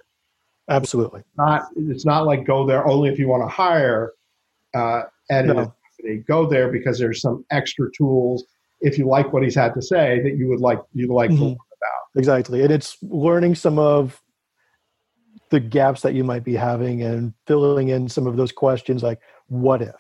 Absolutely. 0.70 1.22
Not 1.38 1.68
it's 1.76 2.06
not 2.06 2.26
like 2.26 2.46
go 2.46 2.65
there 2.65 2.88
only 2.88 3.10
if 3.10 3.20
you 3.20 3.28
want 3.28 3.44
to 3.44 3.48
hire 3.48 4.13
uh, 4.74 5.04
at 5.29 5.45
no. 5.45 5.73
Go 6.27 6.47
there 6.47 6.71
because 6.71 6.99
there's 6.99 7.21
some 7.21 7.43
extra 7.49 7.89
tools 7.97 8.45
if 8.81 8.97
you 8.97 9.07
like 9.07 9.31
what 9.33 9.43
he's 9.43 9.55
had 9.55 9.73
to 9.73 9.81
say 9.81 10.21
that 10.21 10.38
you 10.38 10.47
would 10.47 10.59
like 10.59 10.79
you'd 10.93 11.09
like 11.09 11.31
mm-hmm. 11.31 11.39
to 11.39 11.45
learn 11.45 11.53
about. 11.53 12.03
Exactly, 12.15 12.61
and 12.61 12.71
it's 12.71 12.97
learning 13.01 13.55
some 13.55 13.79
of 13.79 14.21
the 15.49 15.59
gaps 15.59 16.01
that 16.01 16.13
you 16.13 16.23
might 16.23 16.43
be 16.43 16.55
having 16.55 17.01
and 17.01 17.33
filling 17.47 17.89
in 17.89 18.07
some 18.09 18.27
of 18.27 18.35
those 18.35 18.51
questions 18.51 19.01
like 19.03 19.19
what 19.47 19.81
if. 19.81 19.95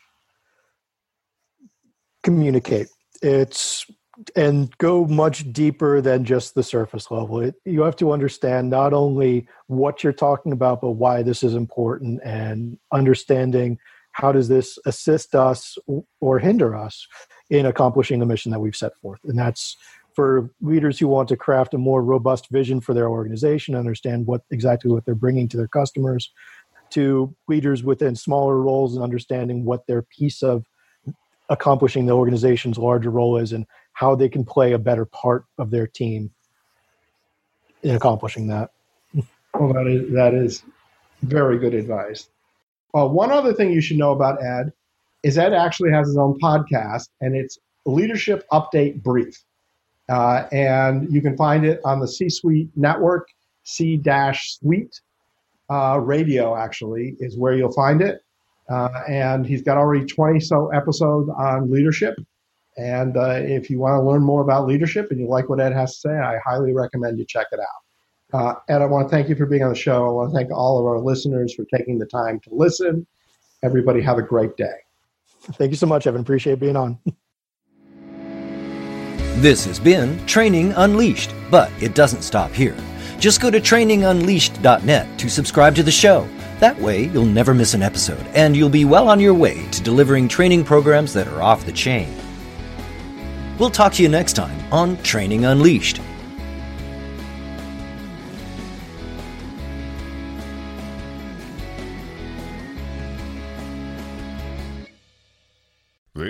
communicate. 2.24 2.88
It's 3.22 3.86
and 4.36 4.76
go 4.78 5.06
much 5.06 5.52
deeper 5.52 6.02
than 6.02 6.26
just 6.26 6.54
the 6.54 6.64
surface 6.64 7.10
level. 7.10 7.42
It, 7.42 7.56
you 7.66 7.82
have 7.82 7.96
to 7.98 8.12
understand 8.12 8.70
not 8.70 8.94
only 8.94 9.48
what 9.68 10.04
you're 10.04 10.14
talking 10.14 10.52
about, 10.52 10.82
but 10.82 10.92
why 10.92 11.24
this 11.24 11.44
is 11.44 11.56
important, 11.56 12.22
and 12.24 12.78
understanding 12.92 13.80
how 14.12 14.32
does 14.32 14.48
this 14.48 14.78
assist 14.86 15.34
us 15.34 15.78
or 16.20 16.38
hinder 16.38 16.76
us 16.76 17.08
in 17.52 17.66
accomplishing 17.66 18.20
the 18.20 18.26
mission 18.26 18.50
that 18.50 18.60
we've 18.60 18.76
set 18.76 18.96
forth. 19.02 19.20
And 19.26 19.38
that's 19.38 19.76
for 20.14 20.50
leaders 20.62 20.98
who 20.98 21.08
want 21.08 21.28
to 21.30 21.38
craft 21.38 21.74
a 21.74 21.78
more 21.78 22.02
robust 22.02 22.50
vision 22.50 22.80
for 22.80 22.94
their 22.94 23.10
organization, 23.10 23.76
understand 23.76 24.26
what 24.26 24.42
exactly 24.52 24.90
what 24.90 25.06
they're 25.06 25.14
bringing 25.14 25.48
to 25.50 25.58
their 25.58 25.68
customers, 25.68 26.32
to 26.92 27.36
leaders 27.48 27.84
within 27.84 28.16
smaller 28.16 28.58
roles 28.58 28.96
and 28.96 29.04
understanding 29.04 29.66
what 29.66 29.86
their 29.86 30.02
piece 30.02 30.42
of 30.42 30.66
accomplishing 31.50 32.06
the 32.06 32.14
organization's 32.14 32.78
larger 32.78 33.12
role 33.12 33.38
is 33.38 33.52
and 33.52 33.66
how 33.92 34.16
they 34.16 34.30
can 34.30 34.46
play 34.46 34.72
a 34.72 34.80
better 34.80 35.06
part 35.06 35.44
of 35.58 35.72
their 35.72 35.86
team 35.86 36.32
in 37.84 37.96
accomplishing 37.96 38.48
that. 38.48 38.72
Well, 39.54 39.74
that 39.74 39.88
is 39.88 40.14
that 40.14 40.34
is 40.34 40.64
very 41.22 41.60
good 41.60 41.74
advice. 41.74 42.30
Uh, 42.96 43.08
one 43.08 43.32
other 43.32 43.54
thing 43.54 43.74
you 43.74 43.82
should 43.82 43.98
know 43.98 44.14
about 44.14 44.42
Ed 44.42 44.72
is 45.23 45.38
Ed 45.38 45.53
actually 45.53 45.91
has 45.91 46.07
his 46.07 46.17
own 46.17 46.39
podcast, 46.39 47.10
and 47.21 47.36
it's 47.36 47.57
Leadership 47.86 48.45
Update 48.51 49.01
Brief, 49.03 49.43
uh, 50.10 50.47
and 50.51 51.12
you 51.12 51.21
can 51.21 51.38
find 51.38 51.65
it 51.65 51.79
on 51.86 51.99
the 51.99 52.07
C 52.07 52.29
Suite 52.29 52.69
Network. 52.75 53.27
C 53.63 53.95
dash 53.97 54.57
Suite 54.57 54.99
uh, 55.69 55.99
Radio 55.99 56.55
actually 56.55 57.15
is 57.19 57.38
where 57.38 57.53
you'll 57.53 57.71
find 57.71 58.01
it. 58.01 58.21
Uh, 58.69 58.89
and 59.07 59.45
he's 59.45 59.62
got 59.62 59.77
already 59.77 60.05
20 60.05 60.39
so 60.39 60.69
episodes 60.69 61.29
on 61.29 61.71
leadership. 61.71 62.15
And 62.77 63.17
uh, 63.17 63.39
if 63.41 63.69
you 63.69 63.79
want 63.79 63.95
to 63.95 64.01
learn 64.01 64.23
more 64.23 64.41
about 64.41 64.65
leadership 64.65 65.12
and 65.12 65.19
you 65.19 65.27
like 65.27 65.49
what 65.49 65.60
Ed 65.60 65.73
has 65.73 65.95
to 65.95 66.10
say, 66.10 66.17
I 66.17 66.38
highly 66.43 66.73
recommend 66.73 67.19
you 67.19 67.25
check 67.25 67.47
it 67.51 67.60
out. 67.60 67.67
Uh, 68.34 68.55
Ed, 68.69 68.81
I 68.81 68.86
want 68.86 69.10
to 69.10 69.15
thank 69.15 69.27
you 69.27 69.36
for 69.36 69.45
being 69.45 69.63
on 69.63 69.69
the 69.69 69.75
show. 69.75 70.05
I 70.05 70.10
want 70.10 70.31
to 70.31 70.38
thank 70.38 70.51
all 70.51 70.79
of 70.79 70.86
our 70.86 70.99
listeners 70.99 71.53
for 71.53 71.65
taking 71.65 71.99
the 71.99 72.05
time 72.05 72.39
to 72.41 72.49
listen. 72.53 73.05
Everybody 73.62 74.01
have 74.01 74.17
a 74.17 74.23
great 74.23 74.55
day. 74.55 74.75
Thank 75.41 75.71
you 75.71 75.77
so 75.77 75.88
much, 75.88 76.08
Evan. 76.08 76.21
Appreciate 76.21 76.60
being 76.60 76.75
on. 76.75 76.99
This 79.41 79.65
has 79.65 79.80
been 79.80 80.23
Training 80.27 80.71
Unleashed, 80.73 81.34
but 81.49 81.71
it 81.82 81.95
doesn't 81.95 82.21
stop 82.21 82.51
here. 82.51 82.77
Just 83.17 83.41
go 83.41 83.49
to 83.49 83.60
trainingunleashed.net 83.60 85.19
to 85.19 85.30
subscribe 85.30 85.75
to 85.75 85.84
the 85.84 85.91
show. 85.91 86.27
That 86.60 86.80
way, 86.80 87.06
you'll 87.06 87.25
never 87.25 87.56
miss 87.56 87.73
an 87.73 87.82
episode, 87.82 88.23
and 88.36 88.56
you'll 88.56 88.69
be 88.69 88.86
well 88.86 89.10
on 89.10 89.19
your 89.19 89.34
way 89.34 89.67
to 89.69 89.82
delivering 89.82 90.27
training 90.27 90.63
programs 90.63 91.13
that 91.13 91.27
are 91.27 91.41
off 91.41 91.65
the 91.65 91.71
chain. 91.71 92.13
We'll 93.58 93.71
talk 93.71 93.93
to 93.93 94.04
you 94.04 94.10
next 94.10 94.34
time 94.34 94.60
on 94.71 94.97
Training 94.97 95.45
Unleashed. 95.45 96.01